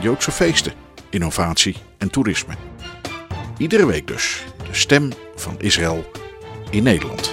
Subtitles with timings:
[0.00, 0.72] Joodse feesten,
[1.10, 2.54] innovatie en toerisme.
[3.58, 6.10] Iedere week dus de stem van Israël
[6.70, 7.32] in Nederland.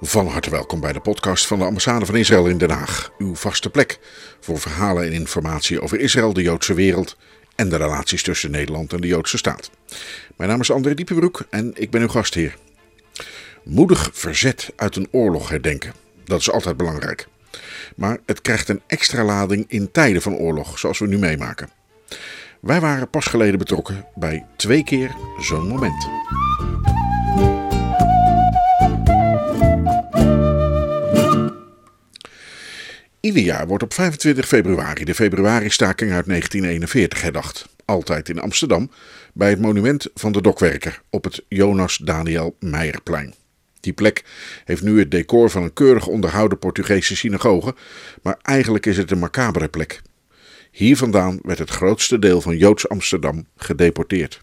[0.00, 3.10] Van harte welkom bij de podcast van de ambassade van Israël in Den Haag.
[3.18, 3.98] Uw vaste plek
[4.40, 7.16] voor verhalen en informatie over Israël, de Joodse wereld
[7.54, 9.70] en de relaties tussen Nederland en de Joodse staat.
[10.36, 12.56] Mijn naam is André Diepenbroek en ik ben uw gastheer.
[13.62, 15.92] Moedig verzet uit een oorlog herdenken.
[16.24, 17.26] Dat is altijd belangrijk.
[17.94, 21.68] Maar het krijgt een extra lading in tijden van oorlog, zoals we nu meemaken.
[22.60, 26.08] Wij waren pas geleden betrokken bij twee keer zo'n moment.
[33.20, 37.68] Ieder jaar wordt op 25 februari de februaristaking uit 1941 herdacht.
[37.84, 38.90] Altijd in Amsterdam,
[39.32, 43.34] bij het monument van de dokwerker op het Jonas Daniel Meijerplein.
[43.84, 44.24] Die plek
[44.64, 47.74] heeft nu het decor van een keurig onderhouden Portugese synagoge,
[48.22, 50.02] maar eigenlijk is het een macabere plek.
[50.70, 54.42] Hier vandaan werd het grootste deel van Joods Amsterdam gedeporteerd.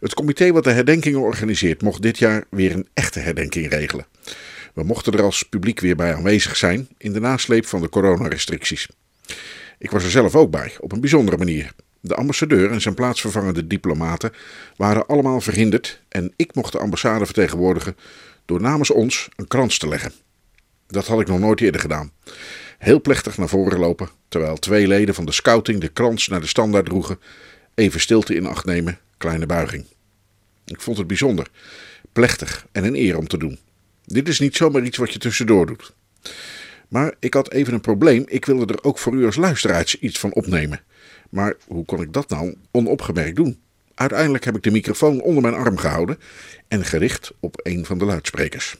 [0.00, 4.06] Het comité wat de herdenkingen organiseert mocht dit jaar weer een echte herdenking regelen.
[4.74, 8.88] We mochten er als publiek weer bij aanwezig zijn in de nasleep van de coronarestricties.
[9.78, 11.72] Ik was er zelf ook bij, op een bijzondere manier.
[12.04, 14.32] De ambassadeur en zijn plaatsvervangende diplomaten
[14.76, 17.96] waren allemaal verhinderd en ik mocht de ambassade vertegenwoordigen
[18.44, 20.12] door namens ons een krans te leggen.
[20.86, 22.12] Dat had ik nog nooit eerder gedaan.
[22.78, 26.46] Heel plechtig naar voren lopen, terwijl twee leden van de scouting de krans naar de
[26.46, 27.18] standaard droegen,
[27.74, 29.84] even stilte in acht nemen, kleine buiging.
[30.64, 31.46] Ik vond het bijzonder,
[32.12, 33.58] plechtig en een eer om te doen.
[34.04, 35.92] Dit is niet zomaar iets wat je tussendoor doet.
[36.88, 38.24] Maar ik had even een probleem.
[38.26, 40.80] Ik wilde er ook voor u als luisteraars iets van opnemen.
[41.32, 43.60] Maar hoe kon ik dat nou onopgemerkt doen?
[43.94, 46.18] Uiteindelijk heb ik de microfoon onder mijn arm gehouden
[46.68, 48.76] en gericht op een van de luidsprekers.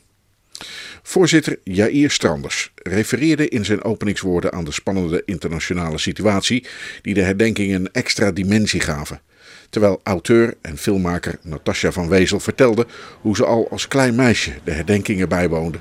[1.03, 6.67] Voorzitter Jair Stranders refereerde in zijn openingswoorden aan de spannende internationale situatie
[7.03, 9.21] die de herdenkingen een extra dimensie gaven.
[9.71, 12.87] Terwijl auteur en filmmaker Natasja van Wezel vertelde
[13.21, 15.79] hoe ze al als klein meisje de herdenkingen bijwoonde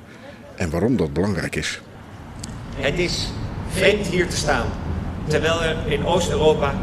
[0.56, 1.82] en waarom dat belangrijk is.
[2.76, 3.32] Het is
[3.70, 4.68] vreemd hier te staan,
[5.28, 6.74] terwijl er in Oost-Europa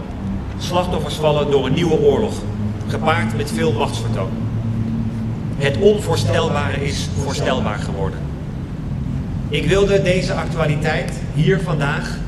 [0.59, 2.35] slachtoffers vallen door een nieuwe oorlog,
[2.87, 4.31] gepaard met veel machtsvertoon.
[5.57, 8.19] Het onvoorstelbare is voorstelbaar geworden.
[9.49, 12.19] Ik wilde deze actualiteit hier vandaag,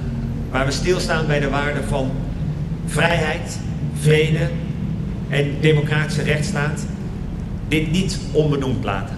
[0.50, 2.10] waar we stilstaan bij de waarden van
[2.86, 3.58] vrijheid,
[4.00, 4.48] vrede
[5.28, 6.86] en democratische rechtsstaat,
[7.68, 9.16] dit niet onbenoemd laten.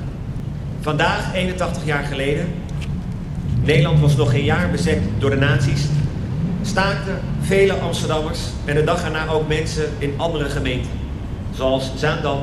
[0.81, 2.47] Vandaag, 81 jaar geleden,
[3.65, 5.87] Nederland was nog geen jaar bezet door de nazi's,
[6.63, 10.91] staakten vele Amsterdammers en de dag erna ook mensen in andere gemeenten,
[11.55, 12.39] zoals Zaandam,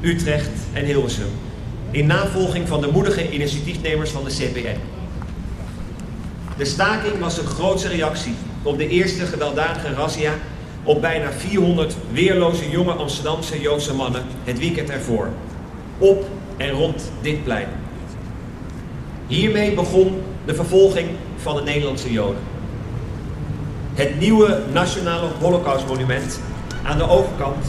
[0.00, 1.30] Utrecht en Hilversum,
[1.90, 4.78] in navolging van de moedige initiatiefnemers van de CPN.
[6.56, 10.32] De staking was een grootse reactie op de eerste gewelddadige razzia
[10.82, 15.28] op bijna 400 weerloze jonge Amsterdamse Joodse mannen het weekend ervoor,
[15.98, 16.24] op
[16.56, 17.68] en rond dit plein.
[19.26, 22.53] Hiermee begon de vervolging van de Nederlandse Joden.
[23.94, 26.40] Het nieuwe Nationale Holocaustmonument
[26.82, 27.66] aan de overkant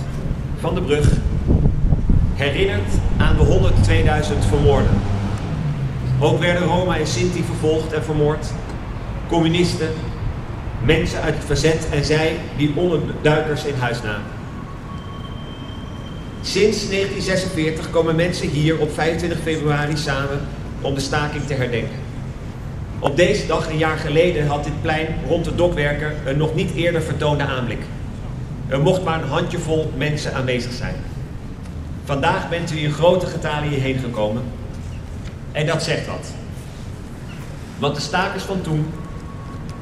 [0.59, 1.07] van de brug
[2.33, 3.71] herinnert aan de
[4.43, 4.91] 102.000 vermoorden.
[6.19, 8.47] Ook werden Roma en Sinti vervolgd en vermoord,
[9.27, 9.89] communisten,
[10.83, 14.31] mensen uit het verzet en zij die onderduikers in huis namen.
[16.41, 20.39] Sinds 1946 komen mensen hier op 25 februari samen
[20.81, 21.99] om de staking te herdenken.
[23.05, 26.75] Op deze dag een jaar geleden had dit plein rond de dokwerker een nog niet
[26.75, 27.79] eerder vertoonde aanblik.
[28.67, 30.95] Er mocht maar een handjevol mensen aanwezig zijn.
[32.03, 34.43] Vandaag bent u in grote getalen hierheen gekomen.
[35.51, 36.33] En dat zegt wat.
[37.77, 38.85] Want de stakers van toen,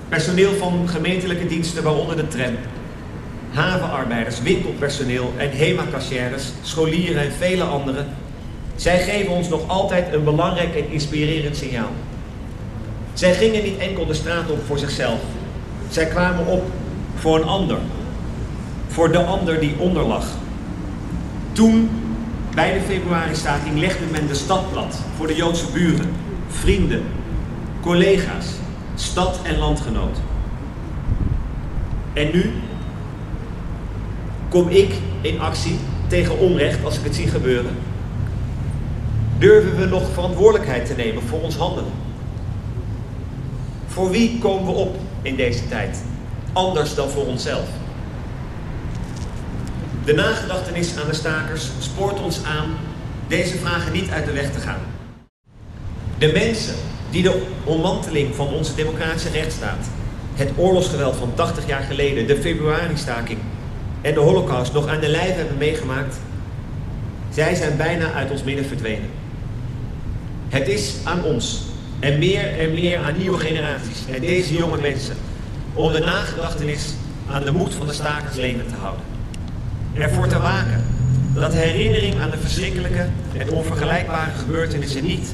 [0.09, 2.56] personeel van gemeentelijke diensten, waaronder de tram,
[3.51, 8.07] havenarbeiders, winkelpersoneel en HEMA-kassières, scholieren en vele anderen,
[8.75, 11.92] zij geven ons nog altijd een belangrijk en inspirerend signaal.
[13.13, 15.19] Zij gingen niet enkel de straat op voor zichzelf.
[15.89, 16.71] Zij kwamen op
[17.15, 17.77] voor een ander.
[18.88, 20.25] Voor de ander die onder lag.
[21.51, 21.89] Toen,
[22.56, 26.12] bij de februari-staking, legde men de stad plat voor de Joodse buren,
[26.48, 27.04] vrienden,
[27.81, 28.45] collega's,
[28.95, 30.18] stad en landgenoot.
[32.13, 32.51] En nu
[34.50, 37.75] kom ik in actie tegen onrecht als ik het zie gebeuren.
[39.38, 42.02] Durven we nog verantwoordelijkheid te nemen voor ons handelen?
[43.94, 46.04] Voor wie komen we op in deze tijd?
[46.54, 47.68] Anders dan voor onszelf.
[50.06, 52.78] De nagedachtenis aan de stakers spoort ons aan
[53.28, 54.80] deze vragen niet uit de weg te gaan.
[56.18, 56.75] De mensen
[57.10, 59.88] die de ommanteling van onze democratische rechtsstaat,
[60.34, 63.40] het oorlogsgeweld van 80 jaar geleden, de februari-staking
[64.01, 66.16] en de holocaust nog aan de lijf hebben meegemaakt,
[67.30, 69.10] zij zijn bijna uit ons midden verdwenen.
[70.50, 71.62] Het is aan ons
[72.03, 75.15] en meer en meer aan nieuwe generaties en deze jonge mensen
[75.73, 76.94] om de nagedachtenis
[77.29, 79.05] aan de moed van de stakers levend te houden.
[79.94, 80.85] Ervoor te waken
[81.33, 83.07] dat herinnering aan de verschrikkelijke
[83.38, 85.33] en onvergelijkbare gebeurtenissen niet,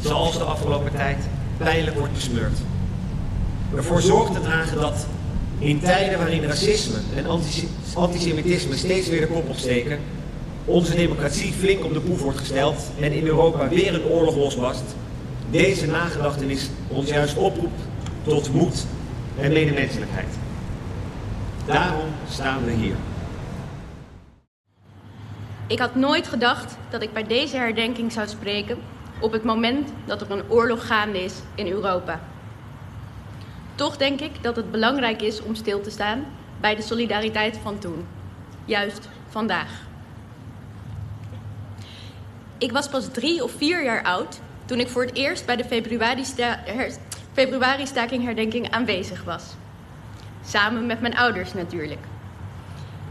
[0.00, 1.16] zoals de afgelopen tijd,
[1.56, 2.58] pijnlijk wordt besmeurd.
[3.76, 5.06] Ervoor zorg te dragen dat
[5.58, 7.26] in tijden waarin racisme en
[7.94, 9.98] antisemitisme steeds weer de kop opsteken,
[10.64, 14.84] onze democratie flink op de proef wordt gesteld en in Europa weer een oorlog losbast,
[15.50, 17.80] deze nagedachtenis ons juist oproept
[18.22, 18.86] tot moed
[19.38, 20.28] en medemenselijkheid.
[21.66, 22.94] Daarom staan we hier.
[25.66, 28.78] Ik had nooit gedacht dat ik bij deze herdenking zou spreken
[29.20, 32.20] op het moment dat er een oorlog gaande is in Europa.
[33.74, 36.24] Toch denk ik dat het belangrijk is om stil te staan
[36.60, 38.06] bij de solidariteit van toen,
[38.64, 39.88] juist vandaag.
[42.58, 45.84] Ik was pas drie of vier jaar oud toen ik voor het eerst bij de
[47.32, 49.44] februari-staking herdenking aanwezig was.
[50.44, 52.00] Samen met mijn ouders natuurlijk.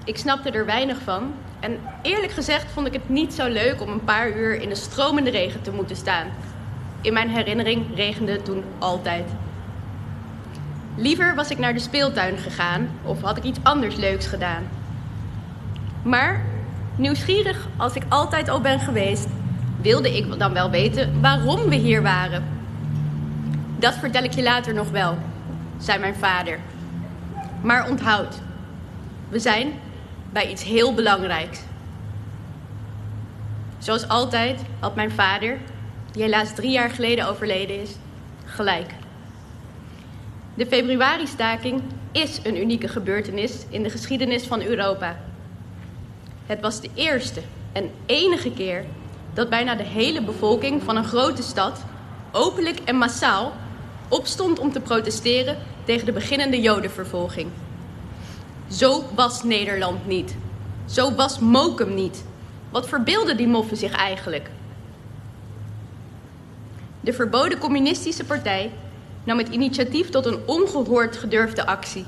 [0.06, 3.90] Ik snapte er weinig van en eerlijk gezegd vond ik het niet zo leuk om
[3.90, 6.28] een paar uur in de stromende regen te moeten staan.
[7.02, 9.26] In mijn herinnering regende het toen altijd.
[10.96, 14.64] Liever was ik naar de speeltuin gegaan of had ik iets anders leuks gedaan.
[16.02, 16.46] Maar
[16.96, 19.29] nieuwsgierig als ik altijd al ben geweest,
[19.82, 22.44] wilde ik dan wel weten waarom we hier waren.
[23.80, 25.18] Dat vertel ik je later nog wel,
[25.78, 26.60] zei mijn vader.
[27.62, 28.40] Maar onthoud,
[29.30, 29.74] we zijn
[30.32, 31.60] bij iets heel belangrijks.
[33.78, 35.58] Zoals altijd had mijn vader,
[36.12, 37.92] die helaas drie jaar geleden overleden is,
[38.46, 38.94] gelijk.
[40.54, 41.82] De februari-staking
[42.12, 45.18] is een unieke gebeurtenis in de geschiedenis van Europa.
[46.46, 47.42] Het was de eerste
[47.72, 48.86] en enige keer
[49.34, 51.84] dat bijna de hele bevolking van een grote stad
[52.32, 53.54] openlijk en massaal
[54.08, 57.50] opstond om te protesteren tegen de beginnende Jodenvervolging.
[58.68, 60.36] Zo was Nederland niet.
[60.86, 62.24] Zo was Mokum niet.
[62.70, 64.50] Wat verbeelden die moffen zich eigenlijk?
[67.02, 68.72] De verboden communistische partij
[69.24, 72.06] nam het initiatief tot een ongehoord gedurfde actie.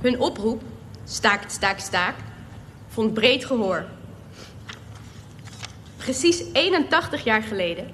[0.00, 0.62] Hun oproep,
[1.04, 2.22] staakt, staakt, staakt,
[2.88, 3.84] vond breed gehoor.
[6.04, 7.86] Precies 81 jaar geleden,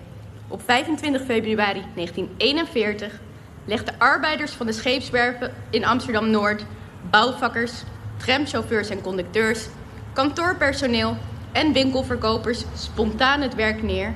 [0.48, 3.20] op 25 februari 1941,
[3.64, 6.64] legden arbeiders van de scheepswerven in Amsterdam-Noord,
[7.10, 7.72] bouwvakkers,
[8.16, 9.66] tramchauffeurs en conducteurs,
[10.12, 11.16] kantoorpersoneel
[11.52, 14.12] en winkelverkopers spontaan het werk neer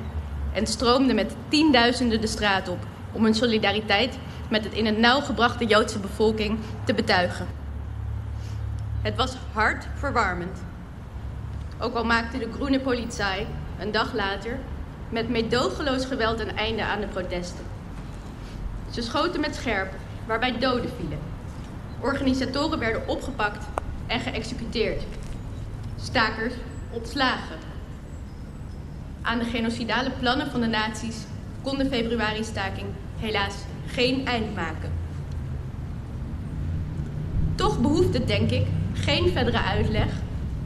[0.52, 4.18] en stroomden met tienduizenden de straat op om hun solidariteit
[4.50, 7.46] met het in het nauw gebrachte Joodse bevolking te betuigen.
[9.02, 10.62] Het was hartverwarmend.
[11.78, 13.46] Ook al maakte de groene politie
[13.78, 14.58] een dag later
[15.08, 17.64] met meedogenloos geweld een einde aan de protesten.
[18.90, 19.92] Ze schoten met scherp,
[20.26, 21.18] waarbij doden vielen.
[22.00, 23.66] Organisatoren werden opgepakt
[24.06, 25.02] en geëxecuteerd.
[25.96, 26.54] Stakers
[26.90, 27.58] ontslagen.
[29.22, 31.16] Aan de genocidale plannen van de nazi's
[31.62, 32.86] kon de februari-staking
[33.18, 33.54] helaas
[33.86, 34.92] geen eind maken.
[37.54, 40.08] Toch behoeft het, denk ik, geen verdere uitleg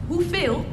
[0.07, 0.65] hoeveel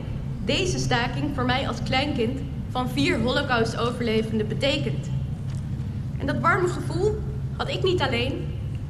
[0.46, 5.10] deze staking voor mij als kleinkind van vier Holocaust-overlevenden betekent.
[6.18, 7.18] En dat warme gevoel
[7.56, 8.46] had ik niet alleen,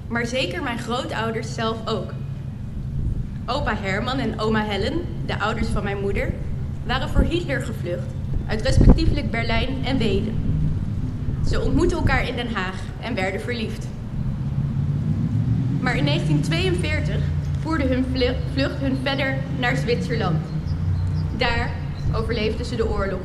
[0.09, 2.13] maar zeker mijn grootouders zelf ook.
[3.47, 6.33] Opa Herman en oma Helen, de ouders van mijn moeder,
[6.87, 8.11] waren voor Hitler gevlucht
[8.47, 10.35] uit respectievelijk Berlijn en Wenen.
[11.49, 13.87] Ze ontmoetten elkaar in Den Haag en werden verliefd.
[15.81, 17.17] Maar in 1942
[17.61, 18.05] voerde hun
[18.53, 20.56] vlucht hun verder naar Zwitserland.
[21.37, 21.71] Daar
[22.15, 23.21] overleefden ze de oorlog.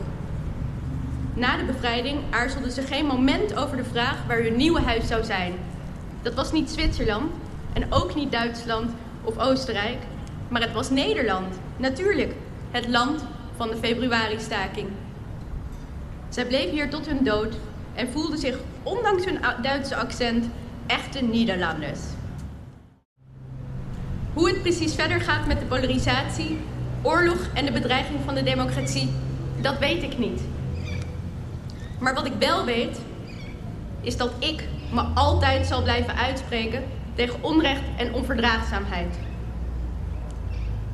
[1.33, 5.23] Na de bevrijding aarzelden ze geen moment over de vraag waar hun nieuwe huis zou
[5.23, 5.53] zijn.
[6.21, 7.31] Dat was niet Zwitserland
[7.73, 8.91] en ook niet Duitsland
[9.23, 9.97] of Oostenrijk,
[10.47, 11.59] maar het was Nederland.
[11.77, 12.33] Natuurlijk,
[12.71, 13.23] het land
[13.55, 14.87] van de februari-staking.
[16.29, 17.55] Zij bleven hier tot hun dood
[17.93, 20.45] en voelden zich, ondanks hun Duitse accent,
[20.87, 21.99] echte Nederlanders.
[24.33, 26.57] Hoe het precies verder gaat met de polarisatie,
[27.01, 29.09] oorlog en de bedreiging van de democratie,
[29.61, 30.41] dat weet ik niet.
[31.99, 32.99] Maar wat ik wel weet,
[34.01, 36.83] is dat ik me altijd zal blijven uitspreken
[37.15, 39.15] tegen onrecht en onverdraagzaamheid.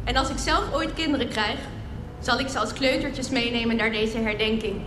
[0.03, 1.57] En als ik zelf ooit kinderen krijg,
[2.19, 4.81] zal ik ze als kleutertjes meenemen naar deze herdenking.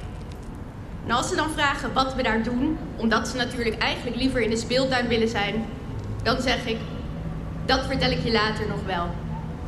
[1.07, 4.51] En als ze dan vragen wat we daar doen, omdat ze natuurlijk eigenlijk liever in
[4.51, 5.65] de speeltuin willen zijn,
[6.23, 6.77] dan zeg ik,
[7.67, 9.07] dat vertel ik je later nog wel.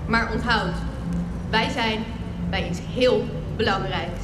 [0.07, 0.75] Maar onthoud,
[1.53, 2.05] wij zijn
[2.51, 4.21] bij iets heel belangrijks.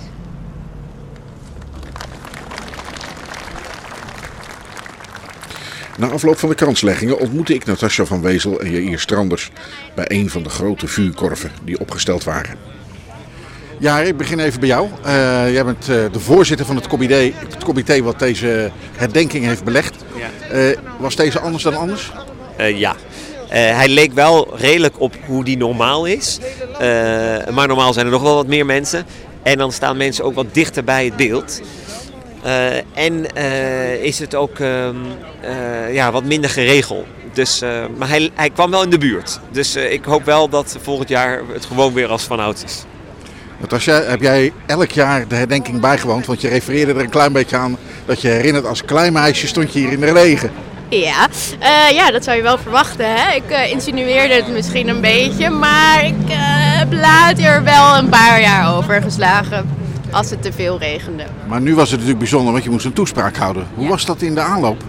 [5.97, 9.51] Na afloop van de kansleggingen ontmoette ik Natasja van Wezel en Jair Stranders
[9.95, 12.57] bij een van de grote vuurkorven die opgesteld waren.
[13.79, 14.89] Ja, ik begin even bij jou.
[15.07, 19.65] Uh, jij bent uh, de voorzitter van het comité, het comité wat deze herdenking heeft
[19.65, 19.97] belegd.
[20.53, 22.13] Uh, was deze anders dan anders?
[22.57, 22.97] ja.
[23.49, 26.39] Hij leek wel redelijk op hoe die normaal is.
[27.51, 29.07] maar normaal zijn er nog wel wat meer mensen.
[29.43, 31.61] En dan staan mensen ook wat dichter bij het beeld.
[32.95, 33.35] en
[34.03, 34.97] is het ook ehm,
[35.93, 37.07] ja, wat minder geregeld.
[37.33, 37.61] Dus,
[37.97, 39.41] maar hij, hij kwam wel in de buurt.
[39.51, 42.85] Dus ik hoop wel dat volgend jaar het gewoon weer als vanouds is.
[43.61, 46.27] Natasja, heb jij elk jaar de herdenking bijgewoond?
[46.27, 47.77] Want je refereerde er een klein beetje aan
[48.07, 50.51] dat je herinnert als klein meisje stond je hier in de regen.
[50.89, 51.29] Ja,
[51.61, 53.15] uh, ja dat zou je wel verwachten.
[53.15, 53.35] Hè?
[53.35, 56.35] Ik uh, insinueerde het misschien een beetje, maar ik uh,
[56.79, 59.71] heb later wel een paar jaar overgeslagen
[60.11, 61.25] als het te veel regende.
[61.47, 63.67] Maar nu was het natuurlijk bijzonder, want je moest een toespraak houden.
[63.75, 63.91] Hoe ja.
[63.91, 64.83] was dat in de aanloop?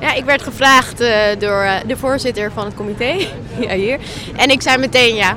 [0.00, 0.98] Ja, ik werd gevraagd
[1.38, 3.14] door de voorzitter van het comité,
[3.66, 3.98] ja, hier.
[4.36, 5.36] En ik zei meteen ja,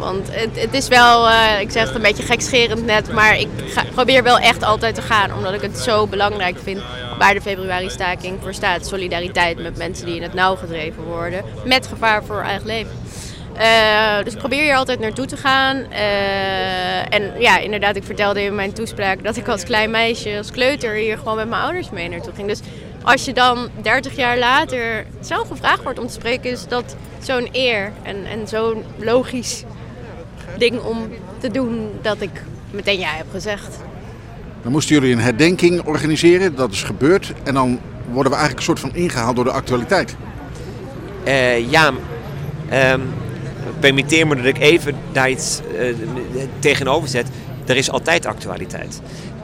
[0.00, 3.48] want het, het is wel, uh, ik zeg het een beetje gekscherend net, maar ik
[3.66, 5.34] ga, probeer wel echt altijd te gaan.
[5.34, 6.80] Omdat ik het zo belangrijk vind
[7.18, 8.86] waar de februari-staking voor staat.
[8.86, 11.44] Solidariteit met mensen die in het nauw gedreven worden.
[11.64, 12.92] Met gevaar voor eigen leven.
[13.56, 15.76] Uh, dus ik probeer hier altijd naartoe te gaan.
[15.76, 20.50] Uh, en ja, inderdaad, ik vertelde in mijn toespraak dat ik als klein meisje, als
[20.50, 22.48] kleuter, hier gewoon met mijn ouders mee naartoe ging.
[22.48, 22.60] Dus
[23.02, 27.48] als je dan 30 jaar later zo gevraagd wordt om te spreken, is dat zo'n
[27.52, 29.64] eer en, en zo'n logisch
[30.60, 30.98] ding om
[31.38, 33.78] te doen dat ik meteen ja heb gezegd.
[34.62, 37.32] Dan moesten jullie een herdenking organiseren, dat is gebeurd.
[37.42, 40.16] En dan worden we eigenlijk een soort van ingehaald door de actualiteit.
[41.24, 41.92] Uh, ja,
[42.92, 43.02] um,
[43.80, 45.94] permitteer me dat ik even daar iets uh,
[46.58, 47.28] tegenover zet.
[47.66, 49.00] Er is altijd actualiteit.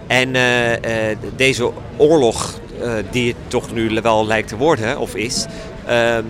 [0.06, 2.61] En uh, deze oorlog,
[3.11, 5.46] die het toch nu wel lijkt te worden, of is,
[5.87, 6.23] ehm,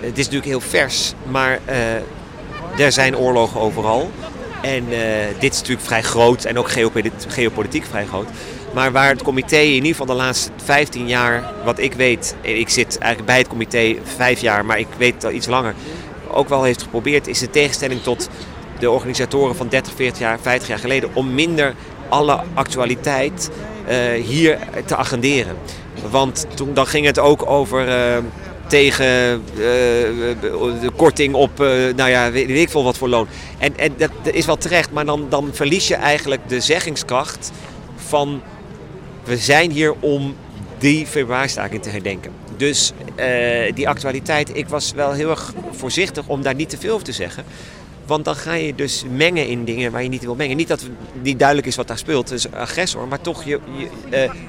[0.00, 1.60] het is natuurlijk heel vers, maar
[2.78, 4.10] er zijn oorlogen overal.
[4.62, 4.98] En uh,
[5.38, 6.70] dit is natuurlijk vrij groot en ook
[7.26, 8.28] geopolitiek vrij groot.
[8.74, 12.68] Maar waar het comité in ieder geval de laatste 15 jaar, wat ik weet, ik
[12.68, 15.74] zit eigenlijk bij het comité vijf jaar, maar ik weet al iets langer,
[16.30, 18.28] ook wel heeft geprobeerd, is de tegenstelling tot
[18.78, 21.74] de organisatoren van 30, 40 jaar, 50 jaar geleden, om minder
[22.08, 23.50] alle actualiteit
[23.88, 25.56] uh, hier te agenderen.
[26.10, 27.88] Want toen dan ging het ook over.
[27.88, 28.16] Uh,
[28.66, 29.60] tegen uh,
[30.80, 31.66] de korting op, uh,
[31.96, 33.26] nou ja, weet, ik veel wat voor loon.
[33.58, 37.50] En, en dat, is wel terecht, maar dan, dan verlies je eigenlijk de zeggingskracht
[37.96, 38.42] van
[39.24, 40.36] we zijn hier om
[40.78, 42.32] die februari-staking te herdenken.
[42.56, 42.92] Dus
[43.74, 47.12] die actualiteit, ik was wel heel erg voorzichtig om daar niet te veel over te
[47.12, 47.44] zeggen.
[48.06, 50.56] Want dan ga je dus mengen in dingen waar je niet wil mengen.
[50.56, 50.90] Niet dat het
[51.22, 53.88] niet duidelijk is wat daar speelt, dus agressor, maar toch, je, je,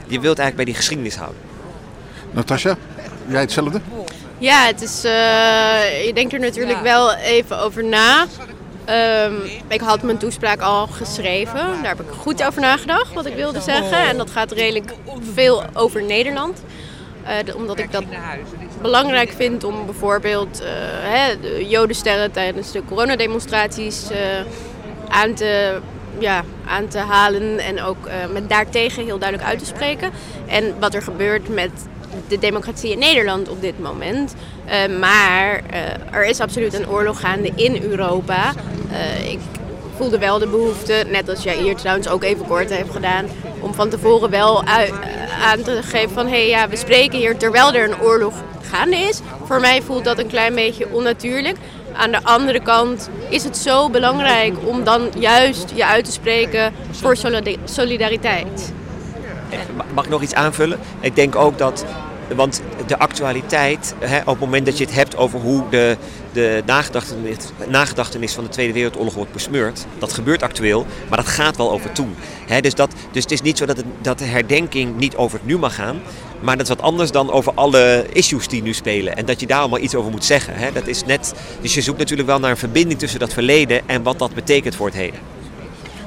[0.08, 1.42] je wilt eigenlijk bij die geschiedenis houden.
[2.32, 2.78] Natasja,
[3.28, 3.82] jij hetzelfde?
[4.38, 8.26] Ja, het is, uh, je denkt er natuurlijk wel even over na.
[9.26, 11.54] Um, ik had mijn toespraak al geschreven.
[11.56, 13.98] Daar heb ik goed over nagedacht wat ik wilde zeggen.
[13.98, 14.92] En dat gaat redelijk
[15.34, 16.64] veel over Nederland.
[17.48, 18.04] Uh, omdat ik dat
[18.82, 20.68] belangrijk vind om bijvoorbeeld uh,
[21.02, 24.08] hè, de jodensterren tijdens de coronademonstraties
[25.08, 25.80] aan, te,
[26.20, 27.60] ja, aan te halen.
[27.60, 30.12] En ook met daartegen heel duidelijk uit te spreken.
[30.48, 31.72] En wat er gebeurt met
[32.28, 34.34] de democratie in Nederland op dit moment.
[34.66, 38.54] Uh, maar uh, er is absoluut een oorlog gaande in Europa.
[38.92, 39.40] Uh, ik
[39.98, 43.26] voelde wel de behoefte, net als jij hier trouwens ook even kort heeft gedaan,
[43.60, 44.64] om van tevoren wel
[45.42, 48.98] aan te geven van hé hey, ja, we spreken hier terwijl er een oorlog gaande
[48.98, 49.20] is.
[49.46, 51.58] Voor mij voelt dat een klein beetje onnatuurlijk.
[51.94, 56.74] Aan de andere kant is het zo belangrijk om dan juist je uit te spreken
[56.92, 57.18] voor
[57.66, 58.74] solidariteit.
[59.94, 60.80] Mag ik nog iets aanvullen?
[61.00, 61.86] Ik denk ook dat
[62.36, 65.98] want de actualiteit, hè, op het moment dat je het hebt over hoe de,
[66.32, 66.64] de
[67.68, 71.92] nagedachtenis, van de Tweede Wereldoorlog wordt besmeurd, dat gebeurt actueel, maar dat gaat wel over
[71.92, 72.16] toen.
[72.48, 75.48] Hè, dus, dat, dus het is niet zo dat, dat de herdenking niet over het
[75.48, 76.02] nu mag gaan,
[76.40, 79.16] maar dat is wat anders dan over alle issues die nu spelen.
[79.16, 80.56] En dat je daar allemaal iets over moet zeggen.
[80.56, 80.72] Hè.
[80.72, 84.04] Dat is net, dus je zoekt natuurlijk wel naar een verbinding tussen dat verleden en
[84.04, 85.35] wat dat betekent voor het heden.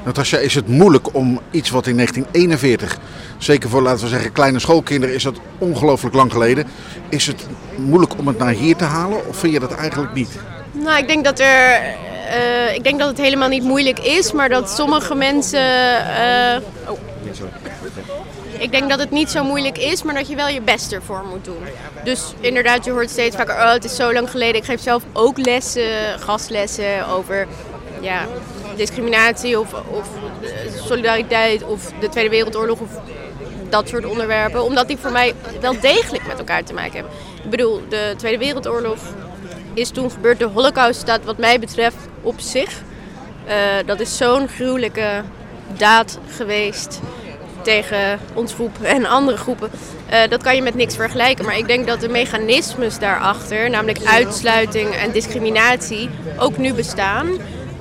[0.08, 2.98] Natasja, is het moeilijk om iets wat in 1941,
[3.38, 6.66] zeker voor laten we zeggen kleine schoolkinderen, is dat ongelooflijk lang geleden.
[7.08, 7.46] Is het
[7.76, 10.28] moeilijk om het naar hier te halen of vind je dat eigenlijk niet?
[10.72, 11.72] Nou, ik denk dat er.
[11.74, 15.60] eh, ik denk dat het helemaal niet moeilijk is, maar dat sommige mensen.
[16.06, 16.98] eh, oh.
[18.58, 21.24] Ik denk dat het niet zo moeilijk is, maar dat je wel je best ervoor
[21.30, 21.62] moet doen.
[22.04, 24.54] Dus inderdaad, je hoort steeds vaker, oh het is zo lang geleden.
[24.56, 27.46] Ik geef zelf ook lessen, gastlessen over
[28.00, 28.26] ja,
[28.78, 30.08] discriminatie of, of
[30.86, 32.90] solidariteit of de Tweede Wereldoorlog of
[33.68, 34.64] dat soort onderwerpen.
[34.64, 37.12] Omdat die voor mij wel degelijk met elkaar te maken hebben.
[37.44, 38.98] Ik bedoel, de Tweede Wereldoorlog
[39.74, 40.38] is toen gebeurd.
[40.38, 42.82] De Holocaust staat wat mij betreft op zich.
[43.46, 43.56] Eh,
[43.86, 45.22] dat is zo'n gruwelijke
[45.76, 47.00] daad geweest
[47.62, 49.70] tegen ons groep en andere groepen.
[50.06, 51.44] Eh, dat kan je met niks vergelijken.
[51.44, 57.28] Maar ik denk dat de mechanismes daarachter, namelijk uitsluiting en discriminatie, ook nu bestaan.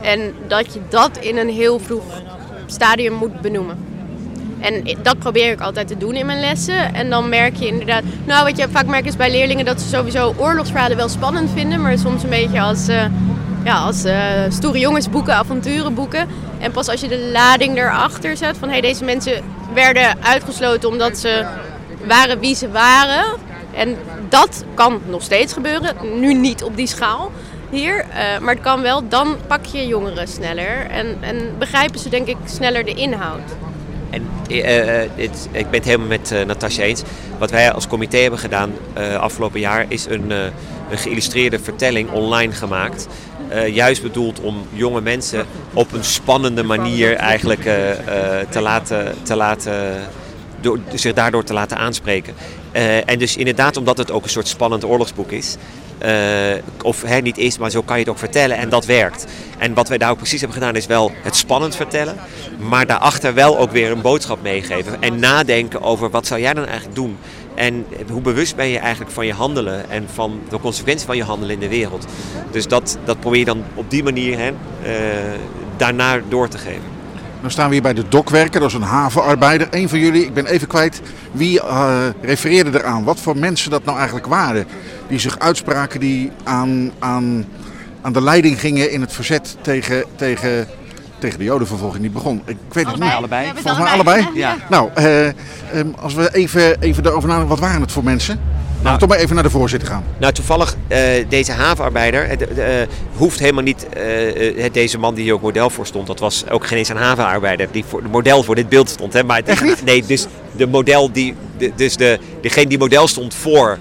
[0.07, 2.03] En dat je dat in een heel vroeg
[2.65, 3.77] stadium moet benoemen.
[4.59, 6.93] En dat probeer ik altijd te doen in mijn lessen.
[6.93, 8.03] En dan merk je inderdaad...
[8.25, 11.81] Nou, wat je vaak merkt is bij leerlingen dat ze sowieso oorlogsverhalen wel spannend vinden.
[11.81, 13.05] Maar soms een beetje als, eh,
[13.63, 16.27] ja, als eh, stoere jongensboeken, avonturenboeken.
[16.59, 18.69] En pas als je de lading erachter zet van...
[18.69, 21.45] Hey, deze mensen werden uitgesloten omdat ze
[22.07, 23.25] waren wie ze waren.
[23.73, 23.95] En
[24.29, 25.95] dat kan nog steeds gebeuren.
[26.19, 27.31] Nu niet op die schaal
[27.69, 27.99] hier.
[27.99, 30.87] eh, maar het kan wel, dan pak je jongeren sneller.
[30.89, 33.41] En, en begrijpen ze denk ik sneller de inhoud.
[34.09, 35.09] En eh, eh,
[35.51, 37.01] ik ben het helemaal met eh Natasja eens.
[37.37, 38.71] Wat wij als comité hebben gedaan
[39.19, 40.31] afgelopen jaar is een,
[40.91, 43.07] geïllustreerde vertelling online gemaakt.
[43.71, 47.61] Juist bedoeld om jonge mensen op een spannende manier eigenlijk
[48.49, 49.99] te laten, te laten
[50.61, 52.33] door, zich daardoor te laten aanspreken.
[53.05, 55.57] En dus inderdaad, omdat het ook een soort spannend oorlogsboek is.
[55.97, 59.25] Eh, of hè, niet is, maar zo kan je het ook vertellen en dat werkt.
[59.57, 62.15] En wat wij daar ook precies hebben gedaan is wel het spannend vertellen.
[62.57, 65.01] Maar daarachter wel ook weer een boodschap meegeven.
[65.01, 67.17] En nadenken over wat zou jij dan eigenlijk doen.
[67.55, 71.23] En hoe bewust ben je eigenlijk van je handelen en van de consequenties van je
[71.23, 72.05] handelen in de wereld.
[72.51, 75.39] Dus dat, dat probeer je dan op die manier hè, eh,
[75.77, 76.95] daarna door te geven.
[77.41, 79.67] Dan staan we hier bij de dokwerker, dat is een havenarbeider.
[79.71, 83.03] Een van jullie, ik ben even kwijt, wie eh, refereerde eraan?
[83.03, 84.65] Wat voor mensen dat nou eigenlijk waren?
[85.07, 87.45] Die zich uitspraken, die aan, aan,
[88.01, 90.67] aan de leiding gingen in het verzet tegen, tegen,
[91.19, 92.41] tegen de jodenvervolging die begon.
[92.45, 93.11] Ik weet het niet.
[93.11, 93.51] Allebei.
[93.53, 94.27] Volgens mij allebei?
[94.33, 94.55] Ja.
[94.69, 95.33] Nou, eh, ehm,
[95.99, 98.39] als we even, even daarover nadenken, wat waren het voor mensen?
[98.81, 100.03] Laten we toch maar even naar de voorzitter gaan.
[100.17, 105.33] Nou, toevallig, eh, deze havenarbeider eh, hoeft helemaal niet, eh, eh, deze man die hier
[105.33, 108.55] ook model voor stond, dat was ook geen eens een havenarbeider die voor, model voor
[108.55, 109.13] dit beeld stond.
[109.13, 109.83] Hè, maar het Echt niet?
[109.85, 113.77] Nee, dus de model die, de, dus de, degene die model stond voor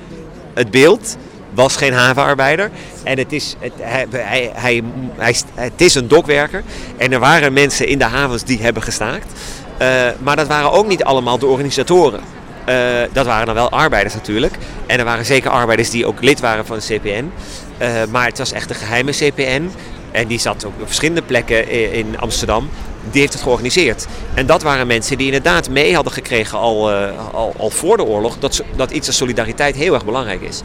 [0.56, 1.16] het beeld,
[1.54, 2.70] was geen havenarbeider.
[3.02, 4.06] En het is, het, hij,
[4.52, 4.82] hij,
[5.14, 6.62] hij, het is een dokwerker.
[6.96, 9.32] En er waren mensen in de havens die hebben gestaakt.
[9.78, 12.20] Eh, maar dat waren ook niet allemaal de organisatoren.
[12.64, 12.76] Eh,
[13.12, 14.54] dat waren dan wel arbeiders natuurlijk.
[14.86, 17.32] En er waren zeker arbeiders die ook lid waren van de CPN.
[17.78, 19.70] Eh, maar het was echt een geheime CPN.
[20.10, 22.68] En die zat ook op verschillende plekken in Amsterdam.
[23.10, 24.06] Die heeft het georganiseerd.
[24.34, 28.04] En dat waren mensen die inderdaad mee hadden gekregen al, eh, al, al voor de
[28.04, 28.38] oorlog.
[28.38, 30.62] Dat, dat iets als solidariteit heel erg belangrijk is.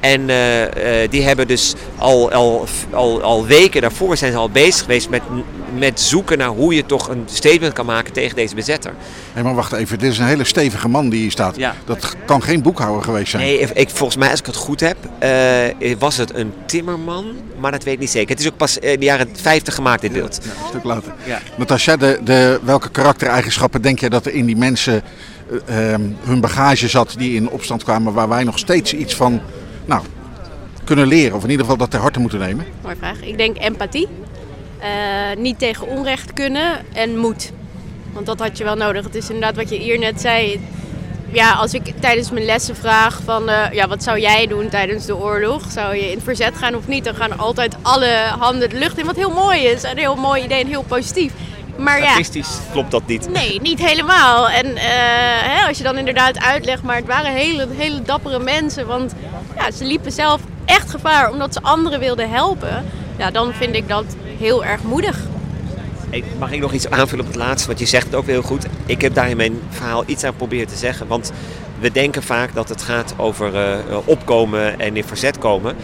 [0.00, 4.50] En eh, eh, die hebben dus al, al, al, al weken daarvoor zijn ze al
[4.50, 5.22] bezig geweest met,
[5.78, 8.94] met zoeken naar hoe je toch een statement kan maken tegen deze bezetter.
[9.32, 11.56] Hé, maar wacht even, dit is een hele stevige man die hier staat.
[11.56, 11.74] Ja.
[11.84, 13.42] Dat kan geen boekhouder geweest zijn.
[13.42, 15.30] Nee, ik, volgens mij, als ik het goed heb, eh,
[15.98, 18.30] was het een timmerman, maar dat weet ik niet zeker.
[18.30, 20.40] Het is ook pas in de jaren 50 gemaakt, dit beeld.
[20.42, 21.12] Ja, een stuk later.
[21.24, 21.40] Ja.
[21.56, 25.02] Natasja, de, de, welke karaktereigenschappen denk jij dat er in die mensen
[25.66, 29.40] eh, ehm, hun bagage zat die in opstand kwamen, waar wij nog steeds iets van
[29.84, 30.02] nou,
[30.84, 31.36] kunnen leren?
[31.36, 32.66] Of in ieder geval dat ter harte moeten nemen?
[32.82, 33.20] Mooie vraag.
[33.20, 34.08] Ik denk empathie.
[34.78, 34.88] Eh,
[35.38, 37.52] niet tegen onrecht kunnen en moed.
[38.12, 39.04] Want dat had je wel nodig.
[39.04, 40.60] Het is inderdaad wat je hier net zei.
[41.32, 45.06] Ja, als ik tijdens mijn lessen vraag van eh, ja, wat zou jij doen tijdens
[45.06, 45.62] de oorlog?
[45.70, 47.04] Zou je in het verzet gaan of niet?
[47.04, 49.06] Dan gaan altijd alle handen de lucht in.
[49.06, 49.82] Wat heel mooi is.
[49.82, 51.32] Een heel mooi idee en heel positief.
[51.76, 53.28] Maar ja, Statistisch klopt dat niet.
[53.30, 54.48] Nee, niet helemaal.
[54.48, 54.84] En eh,
[55.42, 58.86] hè, als je dan inderdaad uitlegt, maar het waren hele, hele dappere mensen.
[58.86, 59.14] Want
[59.72, 62.84] ze liepen zelf echt gevaar omdat ze anderen wilden helpen.
[63.18, 64.04] Ja, dan vind ik dat
[64.38, 65.18] heel erg moedig.
[66.10, 67.66] ik, mag ik nog iets aanvullen op het laatste?
[67.66, 68.66] Want je zegt het ook heel goed.
[68.86, 71.06] Ik heb daar in mijn verhaal iets aan proberen te zeggen.
[71.06, 71.32] Want
[71.78, 75.76] we denken vaak dat het gaat over uh, opkomen en in verzet komen.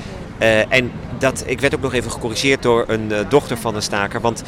[0.42, 3.82] Uh, en dat, ik werd ook nog even gecorrigeerd door een uh, dochter van een
[3.82, 4.20] staker.
[4.20, 4.42] Want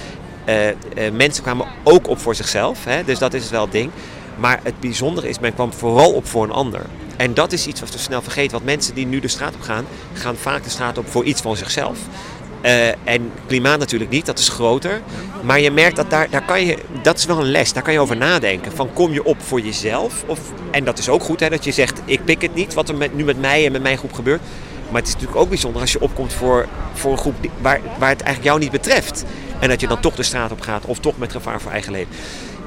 [1.13, 2.85] mensen kwamen ook op voor zichzelf.
[2.85, 3.91] Hè, dus dat is wel het ding.
[4.37, 6.81] Maar het bijzondere is, men kwam vooral op voor een ander.
[7.17, 8.53] En dat is iets wat we snel vergeten.
[8.53, 11.41] Want mensen die nu de straat op gaan, gaan vaak de straat op voor iets
[11.41, 11.99] van zichzelf.
[12.63, 15.01] Uh, en klimaat natuurlijk niet, dat is groter.
[15.43, 17.93] Maar je merkt dat daar, daar kan je, dat is wel een les, daar kan
[17.93, 18.73] je over nadenken.
[18.73, 20.25] Van kom je op voor jezelf?
[20.27, 22.89] Of, en dat is ook goed hè, dat je zegt, ik pik het niet wat
[22.89, 24.41] er nu met mij en met mijn groep gebeurt.
[24.91, 28.09] Maar het is natuurlijk ook bijzonder als je opkomt voor, voor een groep waar, waar
[28.09, 29.25] het eigenlijk jou niet betreft.
[29.59, 31.93] En dat je dan toch de straat op gaat of toch met gevaar voor eigen
[31.93, 32.15] leven.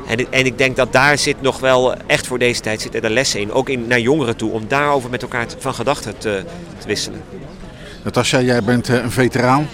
[0.08, 3.10] En, en ik denk dat daar zit nog wel, echt voor deze tijd, zit er
[3.10, 3.52] lessen in.
[3.52, 6.44] Ook in, naar jongeren toe, om daarover met elkaar van gedachten te,
[6.78, 7.22] te wisselen.
[8.04, 9.68] Natasja, jij bent een veteraan.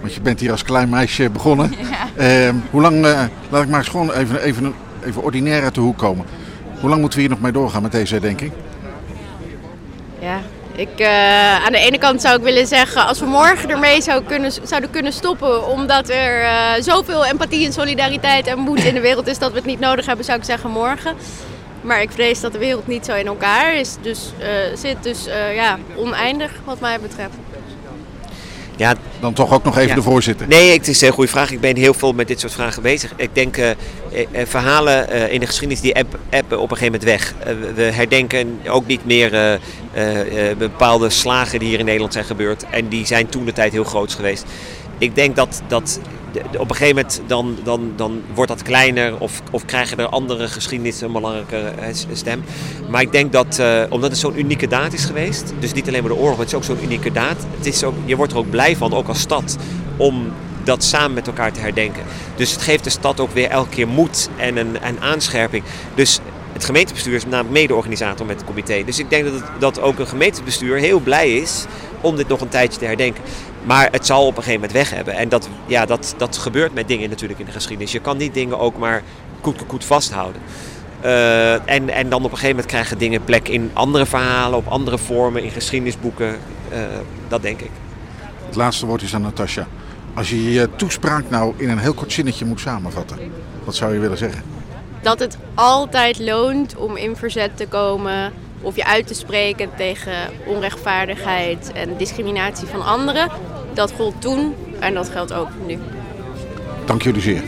[0.00, 1.74] Want je bent hier als klein meisje begonnen.
[2.16, 2.46] Ja.
[2.46, 4.74] Uh, hoe lang, uh, laat ik maar eens gewoon even, even,
[5.04, 6.26] even ordinair uit de hoek komen.
[6.80, 8.52] Hoe lang moeten we hier nog mee doorgaan met deze herdenking?
[10.18, 10.40] Ja,
[10.78, 14.52] ik, uh, aan de ene kant zou ik willen zeggen, als we morgen ermee kunnen,
[14.62, 19.26] zouden kunnen stoppen, omdat er uh, zoveel empathie en solidariteit en moed in de wereld
[19.26, 21.16] is dat we het niet nodig hebben, zou ik zeggen morgen.
[21.80, 25.24] Maar ik vrees dat de wereld niet zo in elkaar is, dus, uh, zit, dus
[25.54, 27.34] ja, oneindig wat mij betreft.
[28.78, 29.94] Ja, dan toch ook nog even ja.
[29.94, 30.48] de voorzitter.
[30.48, 31.50] Nee, het is een goede vraag.
[31.50, 33.12] Ik ben heel veel met dit soort vragen bezig.
[33.16, 33.70] Ik denk uh,
[34.44, 37.34] verhalen uh, in de geschiedenis die appen, appen op een gegeven moment weg.
[37.46, 39.60] Uh, we herdenken ook niet meer
[40.58, 42.64] bepaalde slagen die hier in Nederland zijn gebeurd.
[42.70, 44.44] En die zijn toen de tijd heel groot geweest.
[44.98, 46.00] Ik denk dat, dat
[46.58, 50.48] op een gegeven moment dan, dan, dan wordt dat kleiner of, of krijgen er andere
[50.48, 51.72] geschiedenissen een belangrijke
[52.12, 52.44] stem.
[52.88, 56.02] Maar ik denk dat, uh, omdat het zo'n unieke daad is geweest, dus niet alleen
[56.02, 57.36] maar de oorlog, maar het is ook zo'n unieke daad.
[57.56, 59.56] Het is ook, je wordt er ook blij van, ook als stad,
[59.96, 60.32] om
[60.64, 62.02] dat samen met elkaar te herdenken.
[62.36, 65.64] Dus het geeft de stad ook weer elke keer moed en een, een aanscherping.
[65.94, 66.20] Dus
[66.52, 68.82] het gemeentebestuur is namelijk mede-organisator met het comité.
[68.84, 71.64] Dus ik denk dat, het, dat ook een gemeentebestuur heel blij is
[72.00, 73.22] om dit nog een tijdje te herdenken.
[73.64, 75.14] Maar het zal op een gegeven moment weg hebben.
[75.14, 77.92] En dat, ja, dat, dat gebeurt met dingen natuurlijk in de geschiedenis.
[77.92, 79.02] Je kan die dingen ook maar
[79.40, 80.42] koet koet vasthouden.
[81.04, 84.66] Uh, en, en dan op een gegeven moment krijgen dingen plek in andere verhalen, op
[84.66, 86.38] andere vormen, in geschiedenisboeken.
[86.72, 86.78] Uh,
[87.28, 87.70] dat denk ik.
[88.46, 89.66] Het laatste woord is aan Natasja.
[90.14, 93.18] Als je je toespraak nou in een heel kort zinnetje moet samenvatten,
[93.64, 94.42] wat zou je willen zeggen?
[95.02, 100.12] Dat het altijd loont om in verzet te komen of je uit te spreken tegen
[100.46, 103.30] onrechtvaardigheid en discriminatie van anderen.
[103.78, 105.78] Dat gold toen en dat geldt ook nu.
[106.86, 107.42] Dank jullie zeer.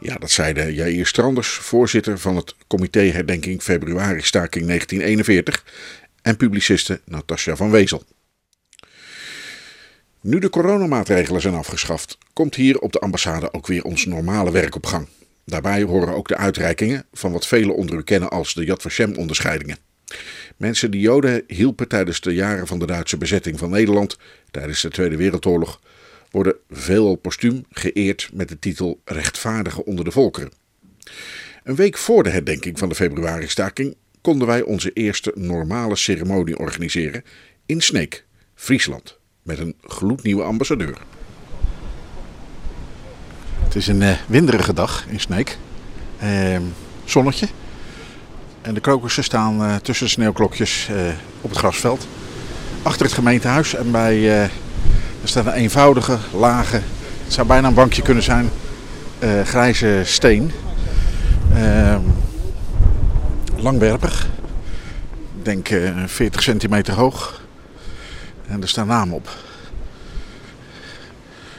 [0.00, 5.64] Ja, dat zeide Jair Stranders, voorzitter van het comité Herdenking Februari Staking 1941
[6.22, 8.02] en publiciste Natasja van Wezel.
[10.20, 14.74] Nu de coronamaatregelen zijn afgeschaft, komt hier op de ambassade ook weer ons normale werk
[14.74, 15.08] op gang.
[15.48, 19.78] Daarbij horen ook de uitreikingen van wat velen onder u kennen als de Yad Vashem-onderscheidingen.
[20.56, 24.18] Mensen die Joden hielpen tijdens de jaren van de Duitse bezetting van Nederland
[24.50, 25.80] tijdens de Tweede Wereldoorlog,
[26.30, 30.52] worden veelal postuum geëerd met de titel Rechtvaardige onder de volkeren.
[31.64, 37.24] Een week voor de herdenking van de februari-staking konden wij onze eerste normale ceremonie organiseren
[37.66, 40.98] in Sneek, Friesland met een gloednieuwe ambassadeur.
[43.76, 45.58] Is een uh, winderige dag in Sneek.
[46.22, 46.56] Uh,
[47.04, 47.48] zonnetje.
[48.62, 50.96] En de krokussen staan uh, tussen de sneeuwklokjes uh,
[51.40, 52.06] op het grasveld.
[52.82, 53.74] Achter het gemeentehuis.
[53.74, 54.50] En bij, er
[55.24, 56.80] staat een eenvoudige, lage,
[57.24, 58.50] het zou bijna een bankje kunnen zijn,
[59.44, 60.52] grijze steen.
[61.54, 62.00] Ehm,
[63.56, 64.26] langwerpig.
[65.38, 65.68] Ik denk
[66.06, 67.40] 40 centimeter hoog.
[68.46, 69.30] En er staan namen op.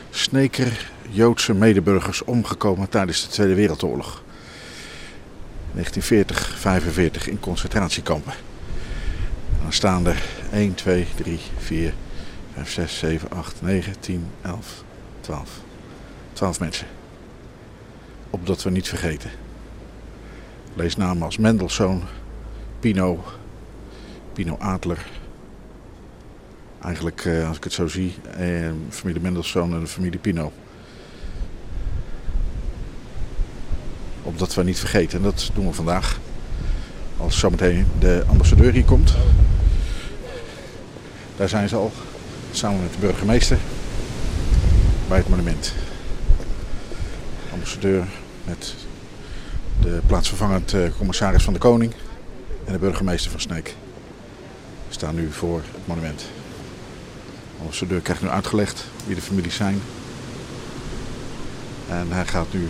[0.09, 4.23] Sneker Joodse medeburgers omgekomen tijdens de Tweede Wereldoorlog.
[5.73, 8.33] 1940, 45 in concentratiekampen.
[9.51, 11.93] En dan staan er 1, 2, 3, 4,
[12.53, 14.83] 5, 6, 7, 8, 9, 10, 11,
[15.21, 15.49] 12.
[16.33, 16.87] 12 mensen.
[18.29, 19.31] Opdat we niet vergeten.
[20.73, 22.03] Lees namen als Mendelssohn,
[22.79, 23.23] Pino,
[24.33, 25.05] Pino Adler,
[26.87, 30.51] Eigenlijk, uh, als ik het zo zie, eh, familie Mendelssohn en familie Pino.
[34.27, 36.19] Opdat we niet vergeten, en dat doen we vandaag.
[37.17, 39.13] Als zometeen de ambassadeur hier komt.
[41.35, 41.91] Daar zijn ze al,
[42.51, 43.57] samen met de burgemeester,
[45.07, 45.73] bij het monument.
[47.45, 48.05] De ambassadeur
[48.43, 48.75] met
[49.81, 51.93] de plaatsvervangend uh, commissaris van de Koning
[52.65, 53.75] en de burgemeester van Sneek
[54.89, 56.25] staan nu voor het monument.
[57.59, 59.81] ambassadeur krijgt nu uitgelegd wie de families zijn.
[61.89, 62.69] En hij gaat nu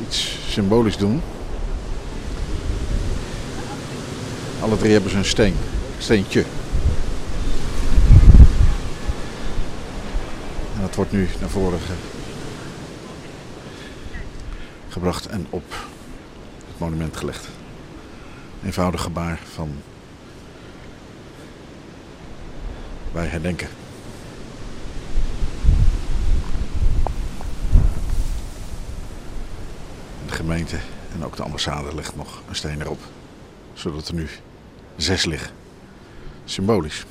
[0.00, 1.22] iets symbolisch doen.
[4.60, 5.54] Alle drie hebben ze een steen,
[5.98, 6.44] steentje.
[10.74, 11.78] En dat wordt nu naar voren
[14.88, 15.70] gebracht en op
[16.66, 17.48] het monument gelegd.
[18.64, 19.70] Eenvoudig gebaar van
[23.12, 23.68] wij herdenken.
[30.38, 30.76] Gemeente
[31.14, 33.00] en ook de ambassade legt nog een steen erop.
[33.74, 34.28] Zodat er nu
[34.96, 35.50] zes liggen.
[36.44, 37.04] Symbolisch.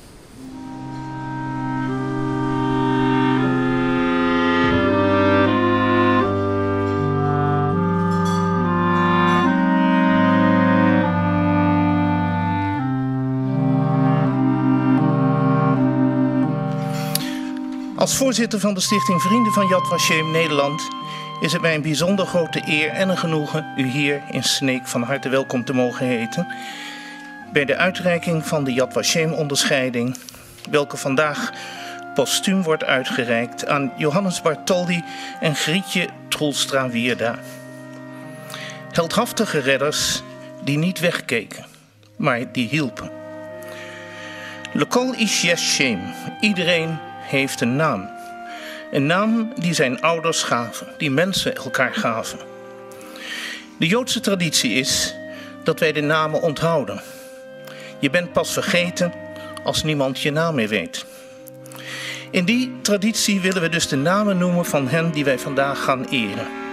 [17.96, 20.88] Als voorzitter van de Stichting Vrienden van Yad Vashem Nederland
[21.40, 25.02] is het mij een bijzonder grote eer en een genoegen u hier in Sneek van
[25.02, 26.46] harte welkom te mogen heten
[27.52, 30.16] bij de uitreiking van de Yad Vashem onderscheiding,
[30.70, 31.52] welke vandaag
[32.14, 35.04] postuum wordt uitgereikt aan Johannes Bartoldi
[35.40, 37.38] en Grietje Troelstra Wierda.
[38.92, 40.22] Heldhaftige redders
[40.64, 41.64] die niet wegkeken,
[42.16, 43.10] maar die hielpen.
[44.72, 46.00] Lekol is Yeshem,
[46.40, 48.17] iedereen heeft een naam.
[48.90, 52.38] Een naam die zijn ouders gaven, die mensen elkaar gaven.
[53.78, 55.14] De Joodse traditie is
[55.64, 57.00] dat wij de namen onthouden.
[57.98, 59.12] Je bent pas vergeten
[59.64, 61.04] als niemand je naam meer weet.
[62.30, 66.04] In die traditie willen we dus de namen noemen van hen die wij vandaag gaan
[66.04, 66.67] eren.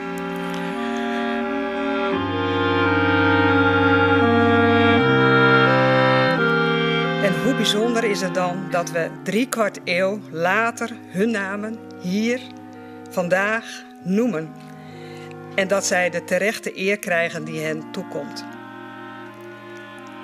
[8.06, 12.42] Is het dan dat we drie kwart eeuw later hun namen hier
[13.10, 14.54] vandaag noemen.
[15.56, 18.46] En dat zij de terechte eer krijgen die hen toekomt.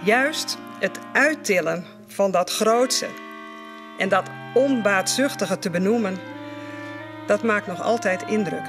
[0.04, 3.08] Juist het uittillen van dat grootste
[3.98, 6.18] en dat onbaatzuchtige te benoemen,
[7.28, 8.66] dat maakt nog altijd indruk.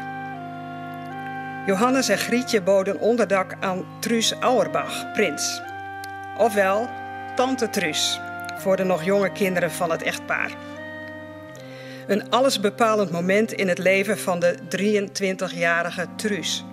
[1.66, 5.62] Johannes en Grietje boden onderdak aan Truus Auerbach, prins.
[6.38, 6.88] Ofwel
[7.34, 8.20] Tante Truus,
[8.62, 10.50] voor de nog jonge kinderen van het echtpaar.
[12.06, 16.64] Een allesbepalend moment in het leven van de 23-jarige Truus.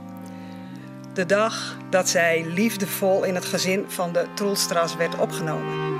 [1.13, 5.97] De dag dat zij liefdevol in het gezin van de Troelstras werd opgenomen.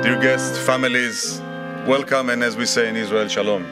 [0.00, 1.40] Dear guests, families,
[1.86, 3.64] welcome and as we say in Israel, shalom.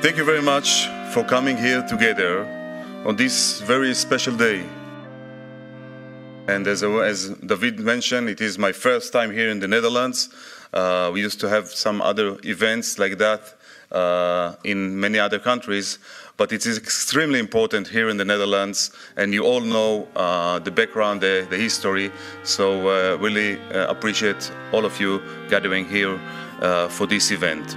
[0.00, 2.46] Thank you very much for coming here together
[3.04, 4.83] on this very special day.
[6.47, 10.29] And as, as David mentioned, it is my first time here in the Netherlands.
[10.73, 13.53] Uh, we used to have some other events like that
[13.91, 15.99] uh, in many other countries,
[16.37, 20.71] but it is extremely important here in the Netherlands, and you all know uh, the
[20.71, 22.11] background, the, the history.
[22.43, 26.19] So uh, really uh, appreciate all of you gathering here
[26.61, 27.75] uh, for this event.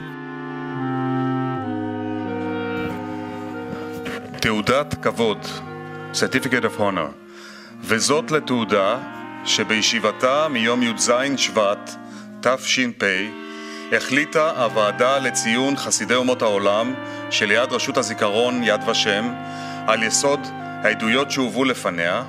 [4.40, 5.38] תעודת כבוד,
[6.12, 7.10] Certificate of Honor,
[7.81, 8.97] וזאת לתעודה
[9.45, 11.95] שבישיבתה מיום י"ז שבט
[12.41, 13.03] תש"פ
[13.91, 16.93] החליטה הוועדה לציון חסידי אומות העולם
[17.29, 19.33] שליד רשות הזיכרון יד ושם
[19.87, 20.39] על יסוד
[20.83, 22.23] העדויות שהובאו לפניה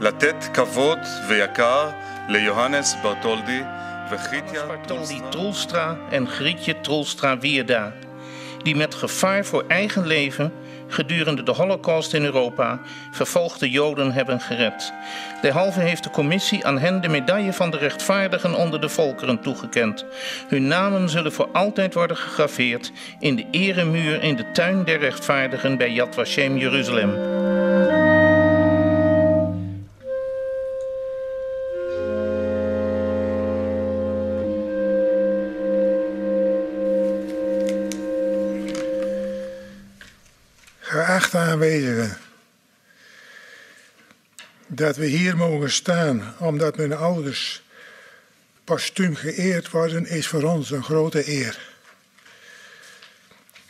[0.00, 1.90] לתת כבוד ויקר
[2.28, 3.62] ליוהנס ברטולדי
[4.10, 7.92] וחיטיה Bartoldi Troelstra en Grietje Troelstra Wierda,
[8.62, 10.52] die met gevaar voor eigen leven
[10.92, 14.92] gedurende de Holocaust in Europa vervolgde Joden hebben gered.
[15.42, 20.04] Derhalve heeft de commissie aan hen de medaille van de rechtvaardigen onder de volkeren toegekend.
[20.48, 25.76] Hun namen zullen voor altijd worden gegraveerd in de eremuur in de tuin der rechtvaardigen
[25.76, 28.11] bij Yad Vashem Jeruzalem.
[44.66, 47.62] Dat we hier mogen staan omdat mijn ouders
[48.64, 51.58] postuum geëerd worden, is voor ons een grote eer.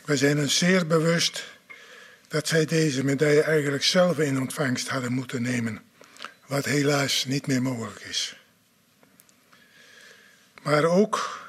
[0.05, 1.43] We zijn ons zeer bewust
[2.27, 5.81] dat zij deze medaille eigenlijk zelf in ontvangst hadden moeten nemen,
[6.45, 8.35] wat helaas niet meer mogelijk is.
[10.61, 11.41] Maar ook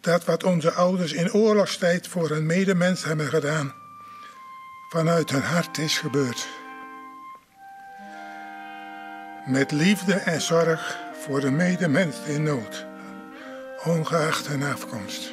[0.00, 3.74] dat wat onze ouders in oorlogstijd voor een medemens hebben gedaan,
[4.88, 6.48] vanuit hun hart is gebeurd.
[9.48, 12.86] met liefde en zorg voor de medemens in nood,
[13.84, 15.30] ongeacht hun afkomst.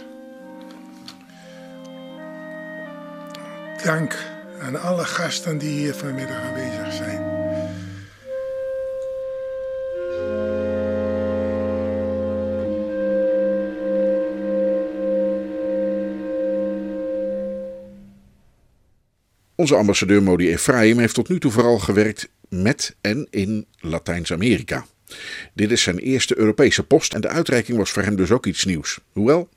[3.84, 4.16] Dank
[4.62, 6.85] aan alle gasten die hier vanmiddag aanwezig zijn.
[19.66, 24.86] Onze ambassadeur Modi Ephraim heeft tot nu toe vooral gewerkt met en in Latijns-Amerika.
[25.54, 28.66] Dit is zijn eerste Europese post en de uitreiking was voor hem dus ook iets
[28.66, 29.00] nieuws.
[29.12, 29.50] Hoewel,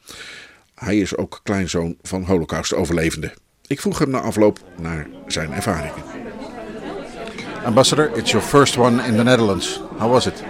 [0.75, 3.33] hij is ook kleinzoon van Holocaust-overlevenden.
[3.66, 6.03] Ik vroeg hem na afloop naar zijn ervaringen.
[7.64, 9.81] Ambassador, it's your first one in the Netherlands.
[9.99, 10.42] How was it?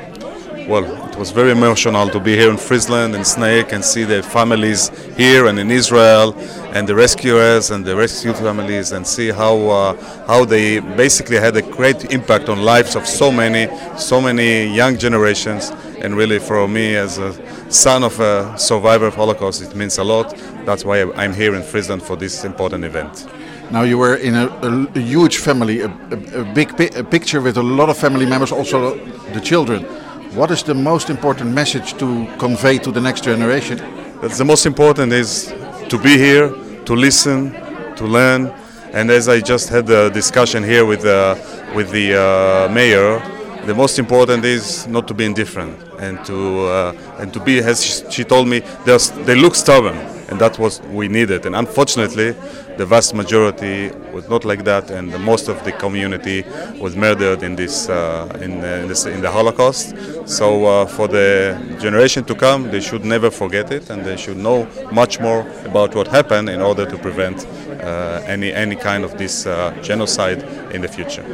[0.69, 4.23] Well, it was very emotional to be here in Friesland and Snake and see the
[4.23, 6.35] families here and in Israel
[6.75, 9.95] and the rescuers and the rescued families and see how uh,
[10.27, 14.99] how they basically had a great impact on lives of so many so many young
[14.99, 15.71] generations
[16.03, 17.33] and really for me as a
[17.73, 20.37] son of a survivor of Holocaust it means a lot.
[20.67, 23.27] That's why I'm here in Friesland for this important event.
[23.71, 24.49] Now you were in a,
[24.95, 28.53] a, huge family, a, a, a big pi picture with a lot of family members,
[28.53, 28.99] also
[29.33, 29.87] the children.
[30.35, 33.79] What is the most important message to convey to the next generation?
[34.21, 35.53] That's the most important is
[35.89, 36.51] to be here,
[36.85, 37.53] to listen,
[37.97, 38.53] to learn,
[38.93, 41.35] and as I just had the discussion here with uh,
[41.75, 43.21] with the uh, mayor,
[43.65, 48.05] the most important is not to be indifferent and to uh, and to be as
[48.11, 51.47] she told me they look stubborn and that was we needed.
[51.47, 52.35] And unfortunately
[52.77, 56.45] the vast majority was not like that and most of the community
[56.81, 59.95] was murdered in this uh, in, uh, in, this, in the holocaust.
[60.27, 64.37] So uh, for the generation to come they should never forget it and they should
[64.37, 67.47] know much more about what happened in order to prevent
[67.83, 71.25] uh, any any kind of this uh, genocide in the future.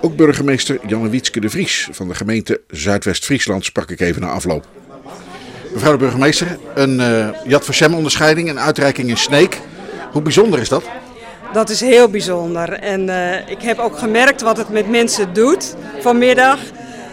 [0.00, 4.66] Ook burgemeester Janne Wietske de Vries van de gemeente Zuidwest-Friesland sprak ik even na afloop.
[5.76, 9.60] Mevrouw de burgemeester, een uh, Yad Vashem onderscheiding, een uitreiking in Sneek.
[10.12, 10.84] Hoe bijzonder is dat?
[11.52, 12.72] Dat is heel bijzonder.
[12.72, 16.58] En uh, ik heb ook gemerkt wat het met mensen doet vanmiddag.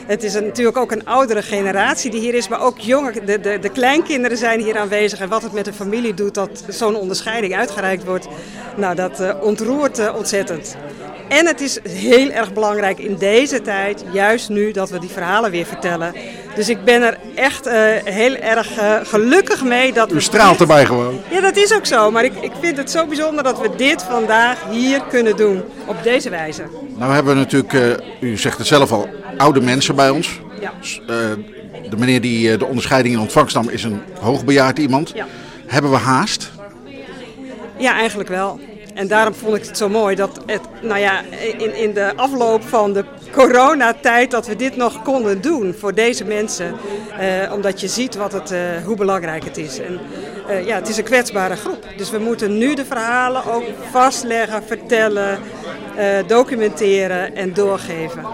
[0.06, 3.60] Het is natuurlijk ook een oudere generatie die hier is, maar ook jonge, de, de,
[3.60, 5.19] de kleinkinderen zijn hier aanwezig.
[5.19, 8.28] En wat het met de familie doet dat zo'n onderscheiding uitgereikt wordt,
[8.76, 10.76] nou dat uh, ontroert ontzettend.
[11.34, 15.52] En het is heel erg belangrijk in deze tijd, juist nu, dat we die verhalen
[15.52, 16.13] weer vertellen.
[16.56, 20.86] Dus ik ben er echt uh, heel erg uh, gelukkig mee dat U straalt erbij
[20.86, 21.19] gewoon.
[21.30, 22.12] Ja, dat is ook zo.
[22.12, 25.63] Maar ik, ik vind het zo bijzonder dat we dit vandaag hier kunnen doen.
[25.86, 26.63] Op deze wijze.
[26.98, 30.39] Nou hebben we natuurlijk, uh, u zegt het zelf al, oude mensen bij ons.
[30.60, 30.74] Ja.
[31.89, 35.12] de meneer die de onderscheiding in ontvangst nam is een hoogbejaard iemand.
[35.15, 35.28] Ja.
[35.65, 36.52] Hebben we haast?
[37.78, 38.60] Ja, eigenlijk wel.
[38.93, 41.21] En daarom vond ik het zo mooi dat het, nou ja,
[41.58, 46.25] in, in de afloop van de coronatijd dat we dit nog konden doen voor deze
[46.25, 46.75] mensen.
[47.19, 49.79] Eh, omdat je ziet wat het, uh, hoe belangrijk het is.
[49.79, 49.99] En
[50.49, 51.86] uh, ja, het is een kwetsbare groep.
[51.97, 55.39] Dus we moeten nu de verhalen ook vastleggen, vertellen,
[56.27, 58.25] documenteren en doorgeven.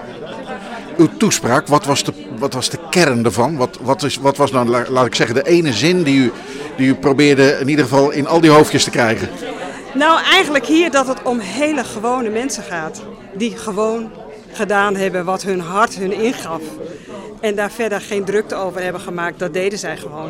[0.98, 3.58] Uw toespraak, wat was de, wat was de kern ervan?
[3.58, 6.32] Wat, wat, is, wat was nou, laat ik zeggen, de ene zin die u,
[6.78, 9.30] die u probeerde in ieder geval in al die hoofdjes te krijgen?
[9.93, 13.02] Nou, eigenlijk hier dat het om hele gewone mensen gaat.
[13.34, 14.12] Die gewoon
[14.52, 16.62] gedaan hebben wat hun hart hun ingaf.
[17.39, 19.39] En daar verder geen drukte over hebben gemaakt.
[19.39, 20.30] Dat deden zij gewoon.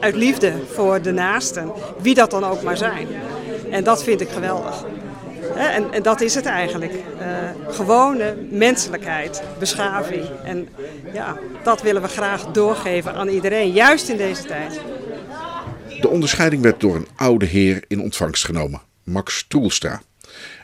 [0.00, 1.72] Uit liefde voor de naasten.
[2.00, 3.08] Wie dat dan ook maar zijn.
[3.70, 4.84] En dat vind ik geweldig.
[5.56, 6.92] En, en dat is het eigenlijk.
[6.92, 10.24] Uh, gewone menselijkheid, beschaving.
[10.44, 10.68] En
[11.12, 13.72] ja, dat willen we graag doorgeven aan iedereen.
[13.72, 14.80] Juist in deze tijd.
[16.00, 18.80] De onderscheiding werd door een oude heer in ontvangst genomen.
[19.04, 20.02] Max Toelstra.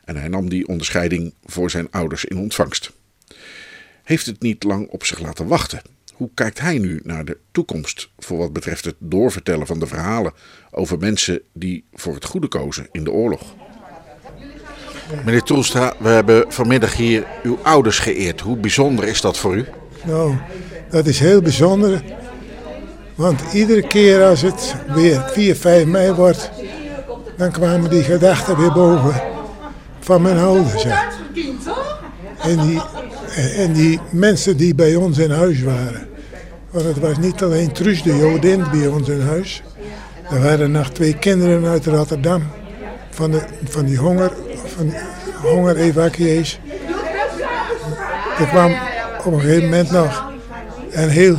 [0.05, 2.93] En hij nam die onderscheiding voor zijn ouders in ontvangst.
[4.03, 5.83] Heeft het niet lang op zich laten wachten?
[6.15, 10.33] Hoe kijkt hij nu naar de toekomst voor wat betreft het doorvertellen van de verhalen
[10.71, 13.55] over mensen die voor het goede kozen in de oorlog?
[15.25, 18.41] Meneer Toelstra, we hebben vanmiddag hier uw ouders geëerd.
[18.41, 19.65] Hoe bijzonder is dat voor u?
[20.05, 20.37] Nou,
[20.91, 22.03] dat is heel bijzonder.
[23.15, 26.51] Want iedere keer als het weer 4, 5 mei wordt,
[27.41, 29.23] dan kwamen die gedachten weer boven
[30.01, 30.83] van mijn ouders.
[30.83, 31.09] Ja.
[32.39, 32.81] En, die,
[33.57, 36.09] en die mensen die bij ons in huis waren.
[36.71, 39.63] Want het was niet alleen Truus de Jodin bij ons in huis.
[40.31, 42.43] Er waren nog twee kinderen uit Rotterdam.
[43.11, 44.33] Van, de, van die honger,
[44.77, 44.95] van
[45.43, 46.61] hongerevacuees.
[48.39, 48.75] Er kwam
[49.25, 50.33] op een gegeven moment nog
[50.91, 51.37] een heel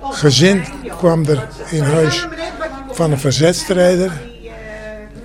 [0.00, 0.64] gezin
[0.98, 2.28] kwam er in huis
[2.90, 4.29] van een verzetstrijder.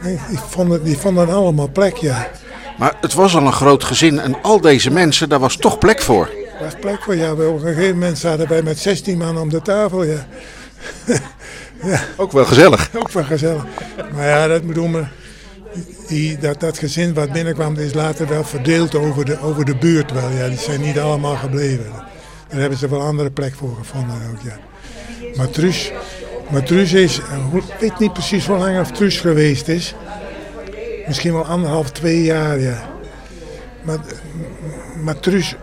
[0.06, 2.28] Die vonden, die vonden allemaal plek, ja.
[2.78, 6.02] Maar het was al een groot gezin en al deze mensen, daar was toch plek
[6.02, 6.30] voor.
[6.58, 7.32] Er was plek voor, ja.
[7.32, 10.26] Op een gegeven moment zaten wij met 16 man om de tafel, ja.
[11.84, 12.00] ja.
[12.16, 12.90] Ook wel gezellig.
[12.96, 13.64] Ook wel gezellig.
[14.16, 15.04] Maar ja, dat bedoel me.
[16.08, 20.12] Die, dat, dat gezin wat binnenkwam, is later wel verdeeld over de, over de buurt
[20.12, 20.30] wel.
[20.30, 21.92] Ja, die zijn niet allemaal gebleven.
[22.48, 24.58] Daar hebben ze wel andere plek voor gevonden ook, ja.
[25.36, 25.92] Maar Truus,
[26.50, 29.96] maar Truus is, ik weet niet precies hoe lang of Truus geweest is.
[31.08, 32.90] Misschien wel anderhalf, twee jaar, ja.
[33.82, 34.00] Maar,
[35.04, 35.56] maar Truus,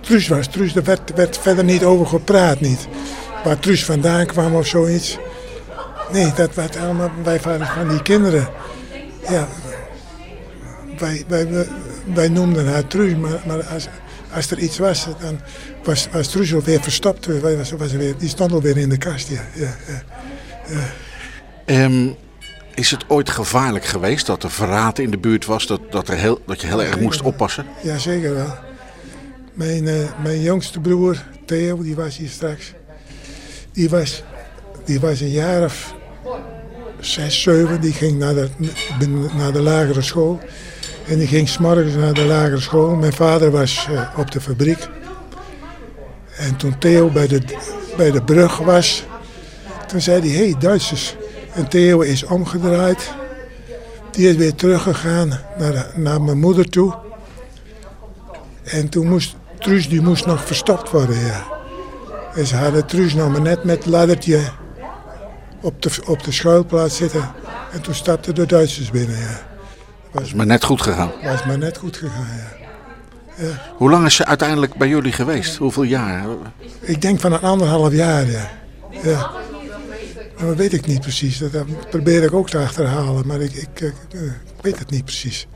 [0.00, 2.88] Truus was Truus, daar werd, werd verder niet over gepraat, niet.
[3.44, 5.18] Waar Truus vandaan kwam of zoiets.
[6.12, 8.48] Nee, dat werd allemaal, wij waren van die kinderen.
[9.28, 9.48] Ja,
[10.98, 11.66] wij, wij,
[12.14, 13.88] wij noemden haar Truus, maar, maar als,
[14.34, 15.40] als er iets was, dan
[15.84, 17.40] was, was alweer verstopt.
[17.40, 19.44] Was, was weer, die stond alweer in de kast, ja.
[19.54, 21.84] ja, ja.
[21.84, 22.16] Um,
[22.74, 26.16] is het ooit gevaarlijk geweest dat er verraad in de buurt was, dat, dat, er
[26.16, 27.66] heel, dat je heel erg moest oppassen?
[27.82, 28.54] Ja, zeker wel.
[29.52, 32.72] Mijn, uh, mijn jongste broer, Theo, die was hier straks.
[33.72, 34.22] Die was,
[34.84, 35.94] die was een jaar of
[37.00, 37.80] zes, zeven.
[37.80, 38.48] Die ging naar de,
[39.36, 40.40] naar de lagere school.
[41.06, 42.94] En die ging s'morgens naar de lagere school.
[42.94, 44.88] Mijn vader was uh, op de fabriek.
[46.36, 47.42] En toen Theo bij de,
[47.96, 49.04] bij de brug was,
[49.86, 51.16] toen zei hij, hé hey, Duitsers.
[51.52, 53.12] En Theo is omgedraaid.
[54.10, 56.94] Die is weer teruggegaan naar, naar mijn moeder toe.
[58.64, 61.44] En toen moest Truus die moest nog verstopt worden, ja.
[62.34, 64.40] En ze hadden Truus nog maar net met het laddertje
[65.60, 67.30] op de, op de schuilplaats zitten.
[67.72, 69.53] En toen stapten de Duitsers binnen, ja.
[70.14, 71.10] Was maar net goed gegaan.
[71.22, 73.44] Was maar net goed gegaan, ja.
[73.44, 73.72] ja.
[73.76, 75.56] Hoe lang is ze uiteindelijk bij jullie geweest?
[75.56, 76.24] Hoeveel jaar?
[76.80, 78.50] Ik denk van een anderhalf jaar, ja.
[79.02, 79.30] ja.
[80.38, 81.38] Dat weet ik niet precies.
[81.38, 85.46] Dat probeer ik ook te achterhalen, maar ik, ik, ik, ik weet het niet precies.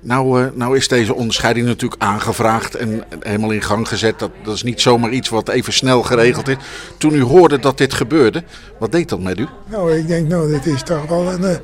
[0.00, 4.18] Nou, uh, nou is deze onderscheiding natuurlijk aangevraagd en helemaal in gang gezet.
[4.18, 6.56] Dat, dat is niet zomaar iets wat even snel geregeld is.
[6.98, 8.42] Toen u hoorde dat dit gebeurde,
[8.78, 9.46] wat deed dat met u?
[9.70, 11.58] Nou, ik denk, nou, dit is toch wel een,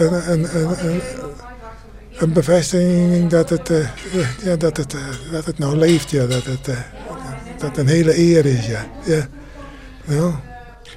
[0.00, 1.00] een, een, een,
[2.18, 3.88] een bevestiging dat het, uh,
[4.42, 5.00] ja, dat, het, uh,
[5.32, 6.10] dat het nou leeft.
[6.10, 6.68] Ja, dat het
[7.58, 8.66] dat een hele eer is.
[8.66, 8.86] Ja.
[9.04, 9.26] Ja.
[10.04, 10.34] Nou.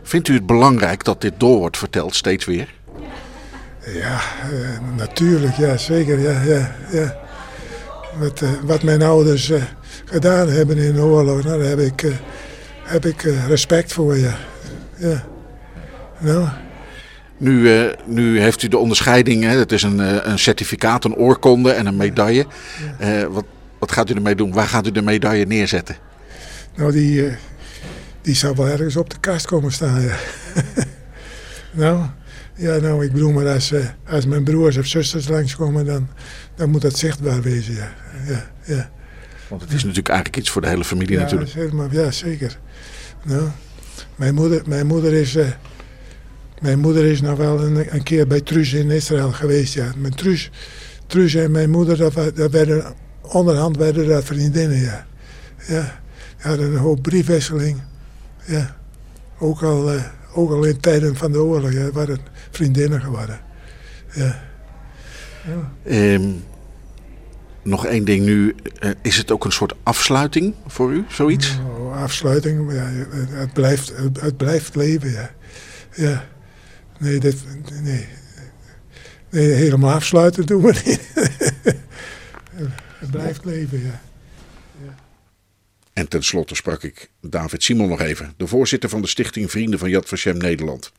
[0.03, 2.73] Vindt u het belangrijk dat dit door wordt verteld steeds weer?
[3.85, 4.21] Ja,
[4.95, 6.19] natuurlijk, ja, zeker.
[6.19, 7.15] Ja, ja, ja.
[8.19, 9.51] Wat, wat mijn ouders
[10.05, 12.05] gedaan hebben in de oorlog, nou, daar heb ik,
[12.83, 14.37] heb ik respect voor, ja.
[14.95, 15.23] ja.
[16.19, 16.47] Nou.
[17.43, 21.85] Nu, nu heeft u de onderscheiding, hè, het is een, een certificaat, een oorkonde en
[21.85, 22.45] een medaille.
[22.99, 23.29] Ja.
[23.29, 23.45] wat,
[23.79, 24.53] wat gaat u ermee doen?
[24.53, 25.95] Waar gaat u de medaille neerzetten?
[26.75, 27.31] Nou, die,
[28.21, 30.15] die zou wel ergens op de kast komen staan, ja.
[31.83, 32.05] nou...
[32.55, 33.73] Ja, nou, ik bedoel maar, als,
[34.07, 36.07] als mijn broers of zusters langskomen, dan,
[36.55, 37.93] dan moet dat zichtbaar wezen, ja.
[38.27, 38.89] ja, ja.
[39.47, 41.91] Want het is natuurlijk eigenlijk iets voor de hele familie ja, natuurlijk.
[41.91, 42.57] Ja, zeker.
[43.23, 43.47] Nou,
[44.15, 45.47] mijn, moeder, mijn, moeder is, uh,
[46.61, 49.91] mijn moeder is nog wel een, een keer bij Truus in Israël geweest, ja.
[49.97, 50.51] Mijn Truus,
[51.07, 55.05] Truus en mijn moeder, dat, dat werden, onderhand werden dat vriendinnen, ja.
[55.67, 56.01] Ja,
[56.37, 57.81] die hadden een hoop briefwisseling,
[58.45, 58.75] ja.
[59.39, 59.93] Ook al...
[59.93, 62.19] Uh, ook al in tijden van de oorlog, ja, waren
[62.51, 63.39] vriendinnen geworden.
[64.13, 64.41] Ja.
[65.45, 66.13] ja.
[66.13, 66.43] Um,
[67.61, 68.55] nog één ding nu.
[68.79, 71.59] Uh, is het ook een soort afsluiting voor u, zoiets?
[71.77, 72.89] Oh, afsluiting, ja,
[73.29, 75.31] het, blijft, het, het, blijft leven, ja.
[75.95, 76.25] ja.
[77.03, 77.35] Nee, dit,
[77.81, 78.07] nee.
[79.29, 80.99] helemaal afsluiten doen we niet.
[82.99, 84.01] het blijft leven, ja.
[85.93, 89.89] En tenslotte sprak ik David Simon nog even, de voorzitter van de stichting Vrienden van
[89.89, 90.91] Yad Vashem Nederland.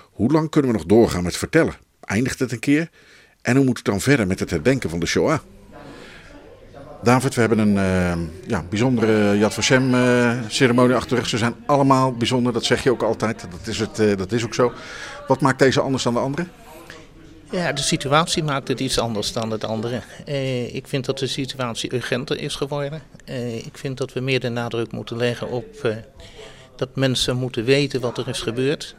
[0.00, 1.74] Hoe lang kunnen we nog doorgaan met vertellen?
[2.00, 2.90] Eindigt het een keer?
[3.42, 5.38] En hoe moet het dan verder met het herdenken van de Shoah?
[7.02, 11.28] David, we hebben een uh, ja, bijzondere Yad Vashem uh, ceremonie achter de rug.
[11.28, 13.46] Ze zijn allemaal bijzonder, dat zeg je ook altijd.
[13.50, 14.72] Dat is, het, uh, dat is ook zo.
[15.28, 16.46] Wat maakt deze anders dan de andere?
[17.50, 20.00] Ja, de situatie maakt het iets anders dan het andere.
[20.24, 23.02] Eh, ik vind dat de situatie urgenter is geworden.
[23.24, 25.96] Eh, ik vind dat we meer de nadruk moeten leggen op uh,
[26.76, 28.94] dat mensen moeten weten wat er is gebeurd.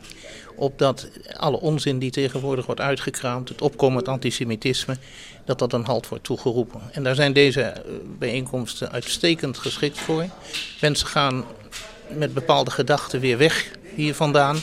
[0.55, 4.97] Op dat alle onzin die tegenwoordig wordt uitgekraamd, het opkomend antisemitisme,
[5.45, 6.81] dat dat een halt wordt toegeroepen.
[6.91, 7.73] En daar zijn deze
[8.19, 10.25] bijeenkomsten uitstekend geschikt voor.
[10.81, 11.45] Mensen gaan
[12.07, 14.57] met bepaalde gedachten weer weg hier vandaan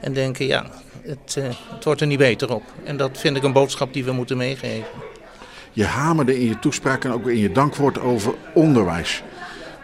[0.00, 0.70] en denken, ja,
[1.02, 1.44] het, uh,
[1.74, 2.62] het wordt er niet beter op.
[2.84, 4.84] En dat vind ik een boodschap die we moeten meegeven.
[5.72, 9.22] Je hamerde in je toespraak en ook in je dankwoord over onderwijs.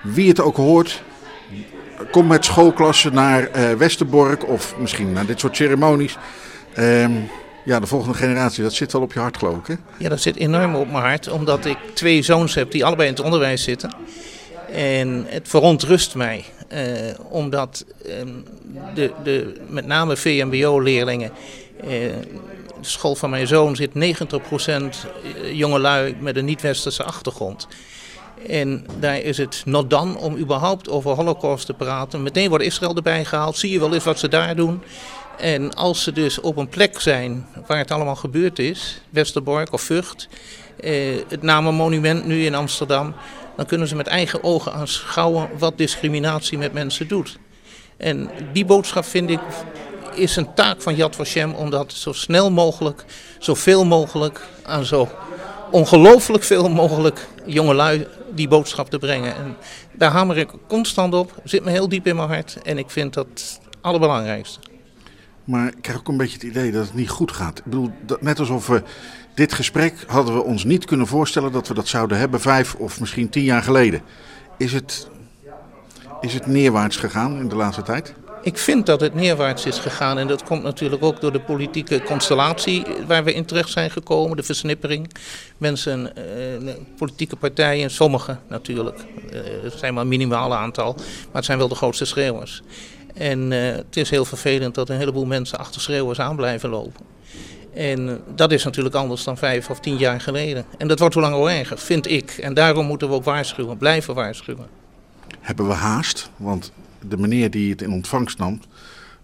[0.03, 1.03] Wie het ook hoort,
[2.11, 6.17] kom met schoolklassen naar uh, Westerbork of misschien naar dit soort ceremonies.
[6.79, 7.07] Uh,
[7.65, 9.75] Ja, de volgende generatie, dat zit wel op je hart geloof ik hè?
[9.99, 13.15] Ja, dat zit enorm op mijn hart, omdat ik twee zoons heb die allebei in
[13.15, 13.91] het onderwijs zitten.
[14.73, 16.58] En het verontrust mij, eh,
[17.29, 18.13] omdat eh,
[18.95, 21.31] de, de, met name VMBO-leerlingen,
[21.81, 22.15] eh, de
[22.81, 25.07] school van mijn zoon zit 90%
[25.53, 27.69] jongelui met een niet-westerse achtergrond.
[28.49, 32.23] En daar is het not dan om überhaupt over holocaust te praten.
[32.23, 34.83] Meteen wordt Israël erbij gehaald, zie je wel eens wat ze daar doen.
[35.39, 39.83] En als ze dus op een plek zijn waar het allemaal gebeurd is, Westerbork of
[39.83, 40.29] Vught,
[40.81, 40.93] eh,
[41.29, 43.15] het Namenmonument nu in Amsterdam,
[43.59, 47.39] dan kunnen ze met eigen ogen aanschouwen wat discriminatie met mensen doet.
[47.97, 49.41] En die boodschap vind ik
[50.15, 53.05] is een taak van Yad Vashem om dat zo snel mogelijk,
[53.39, 55.09] zoveel mogelijk aan zo
[55.71, 59.37] ongelooflijk veel mogelijk jongelui die boodschap te brengen.
[59.37, 59.57] En
[59.93, 63.15] daar hamer ik constant op, zit me heel diep in mijn hart en ik vind
[63.15, 64.59] dat het allerbelangrijkste.
[65.45, 67.59] Maar ik krijg ook een beetje het idee dat het niet goed gaat.
[67.59, 67.91] Ik bedoel,
[68.21, 68.83] net alsof we
[69.39, 73.01] dit gesprek hadden we ons niet kunnen voorstellen dat we dat zouden hebben vijf of
[73.01, 74.01] misschien tien jaar geleden.
[74.57, 75.09] Is het,
[76.21, 78.15] is het neerwaarts gegaan in de laatste tijd?
[78.43, 82.03] Ik vind dat het neerwaarts is gegaan en dat komt natuurlijk ook door de politieke
[82.03, 85.11] constellatie waar we in terecht zijn gekomen, de versnippering.
[85.59, 88.99] Mensen, eh, politieke partijen, sommige natuurlijk,
[89.33, 92.63] uh, het zijn maar een minimaal aantal, maar het zijn wel de grootste schreeuwers.
[93.15, 97.17] En uh, het is heel vervelend dat een heleboel mensen achter schreeuwers aan blijven lopen.
[97.79, 100.65] En dat is natuurlijk anders dan vijf of tien jaar geleden.
[100.79, 102.31] En dat wordt hoe langer hoe erger, vind ik.
[102.31, 104.67] En daarom moeten we ook waarschuwen, blijven waarschuwen.
[105.41, 106.31] Hebben we haast?
[106.37, 106.73] Want
[107.09, 108.61] de meneer die het in ontvangst nam,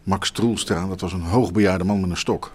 [0.02, 2.52] Max Troelstra, dat was een hoogbejaarde man met een stok.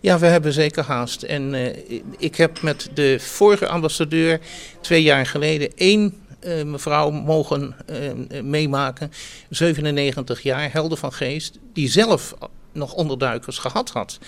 [0.00, 1.22] Ja, we hebben zeker haast.
[1.22, 1.76] En uh,
[2.18, 4.40] ik heb met de vorige ambassadeur
[4.80, 9.12] twee jaar geleden één uh, mevrouw mogen uh, meemaken,
[9.50, 12.34] 97 jaar, helder van geest, die zelf
[12.72, 14.18] nog onderduikers gehad had.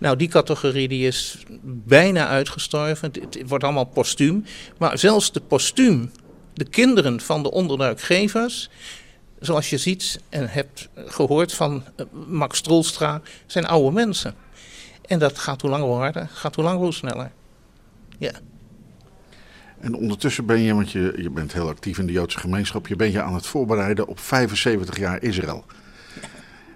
[0.00, 3.10] Nou, die categorie die is bijna uitgestorven.
[3.12, 4.44] Het, het wordt allemaal postuum.
[4.78, 6.10] Maar zelfs de postuum,
[6.54, 8.70] de kinderen van de onderduikgevers,
[9.40, 11.84] zoals je ziet en hebt gehoord van
[12.26, 14.34] Max Troelstra, zijn oude mensen.
[15.06, 17.30] En dat gaat hoe langer hoe harder, gaat hoe langer hoe sneller.
[18.18, 18.32] Ja.
[19.80, 22.96] En ondertussen ben je, want je, je bent heel actief in de Joodse gemeenschap, je
[22.96, 25.64] bent je aan het voorbereiden op 75 jaar Israël.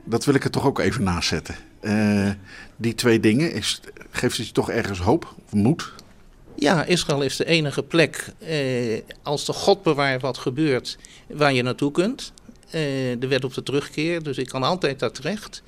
[0.04, 1.54] Dat wil ik er toch ook even naast zetten.
[1.84, 2.30] Uh,
[2.76, 3.80] die twee dingen, is,
[4.10, 5.92] geeft het je toch ergens hoop of moed?
[6.56, 11.62] Ja, Israël is de enige plek, eh, als de God bewaart wat gebeurt, waar je
[11.62, 12.32] naartoe kunt.
[12.66, 12.80] Eh,
[13.18, 15.62] de wet op de terugkeer, dus ik kan altijd daar terecht.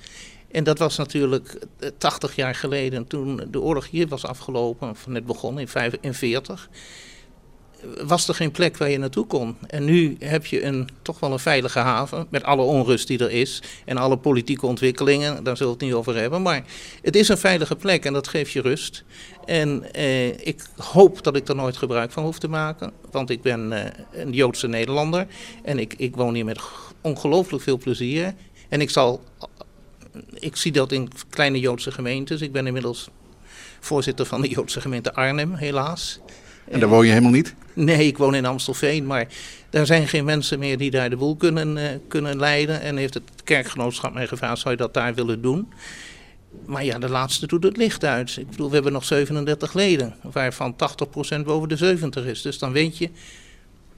[0.50, 1.58] En dat was natuurlijk
[1.98, 6.68] 80 jaar geleden, toen de oorlog hier was afgelopen, of net begonnen in 1945
[8.04, 9.56] was er geen plek waar je naartoe kon.
[9.66, 13.30] En nu heb je een, toch wel een veilige haven, met alle onrust die er
[13.30, 16.42] is en alle politieke ontwikkelingen, daar zullen we het niet over hebben.
[16.42, 16.64] Maar
[17.02, 19.04] het is een veilige plek en dat geeft je rust.
[19.44, 23.42] En eh, ik hoop dat ik er nooit gebruik van hoef te maken, want ik
[23.42, 25.26] ben eh, een Joodse Nederlander
[25.62, 26.60] en ik, ik woon hier met
[27.00, 28.34] ongelooflijk veel plezier.
[28.68, 29.22] En ik zal,
[30.34, 32.40] ik zie dat in kleine Joodse gemeentes.
[32.40, 33.08] Ik ben inmiddels
[33.80, 36.20] voorzitter van de Joodse gemeente Arnhem, helaas.
[36.70, 37.54] En daar woon je helemaal niet?
[37.76, 39.26] Nee, ik woon in Amstelveen, maar
[39.70, 42.80] daar zijn geen mensen meer die daar de boel kunnen, uh, kunnen leiden.
[42.80, 45.72] En heeft het kerkgenootschap mij gevraagd, zou je dat daar willen doen?
[46.64, 48.36] Maar ja, de laatste doet het licht uit.
[48.36, 50.76] Ik bedoel, we hebben nog 37 leden, waarvan
[51.38, 52.42] 80% boven de 70 is.
[52.42, 53.10] Dus dan weet je,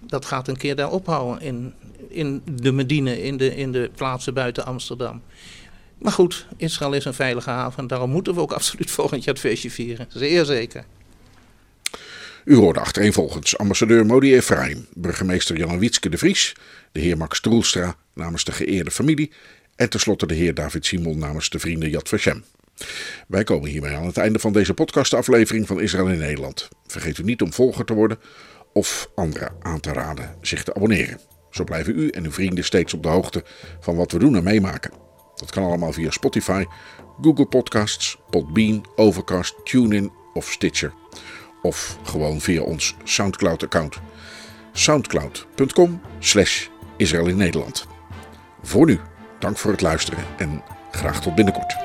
[0.00, 1.74] dat gaat een keer daar ophouden in,
[2.08, 5.22] in de Medine, in de, in de plaatsen buiten Amsterdam.
[5.98, 7.86] Maar goed, Israël is een veilige haven.
[7.86, 10.06] Daarom moeten we ook absoluut volgend jaar het feestje vieren.
[10.08, 10.84] Zeer zeker.
[12.48, 16.54] U hoorde achtereenvolgens ambassadeur Modi Efraim, burgemeester Jan Wietske de Vries,
[16.92, 19.32] de heer Max Troelstra namens de geëerde familie
[19.76, 22.44] en tenslotte de heer David Simon namens de vrienden Yad Vashem.
[23.26, 26.68] Wij komen hiermee aan het einde van deze podcastaflevering van Israël in Nederland.
[26.86, 28.18] Vergeet u niet om volger te worden
[28.72, 31.20] of anderen aan te raden zich te abonneren.
[31.50, 33.44] Zo blijven u en uw vrienden steeds op de hoogte
[33.80, 34.92] van wat we doen en meemaken.
[35.34, 36.64] Dat kan allemaal via Spotify,
[37.20, 40.92] Google Podcasts, Podbean, Overcast, TuneIn of Stitcher
[41.62, 44.00] of gewoon via ons Soundcloud-account.
[44.72, 47.86] soundcloud.com slash in Nederland.
[48.62, 49.00] Voor nu,
[49.38, 51.76] dank voor het luisteren en graag tot binnenkort.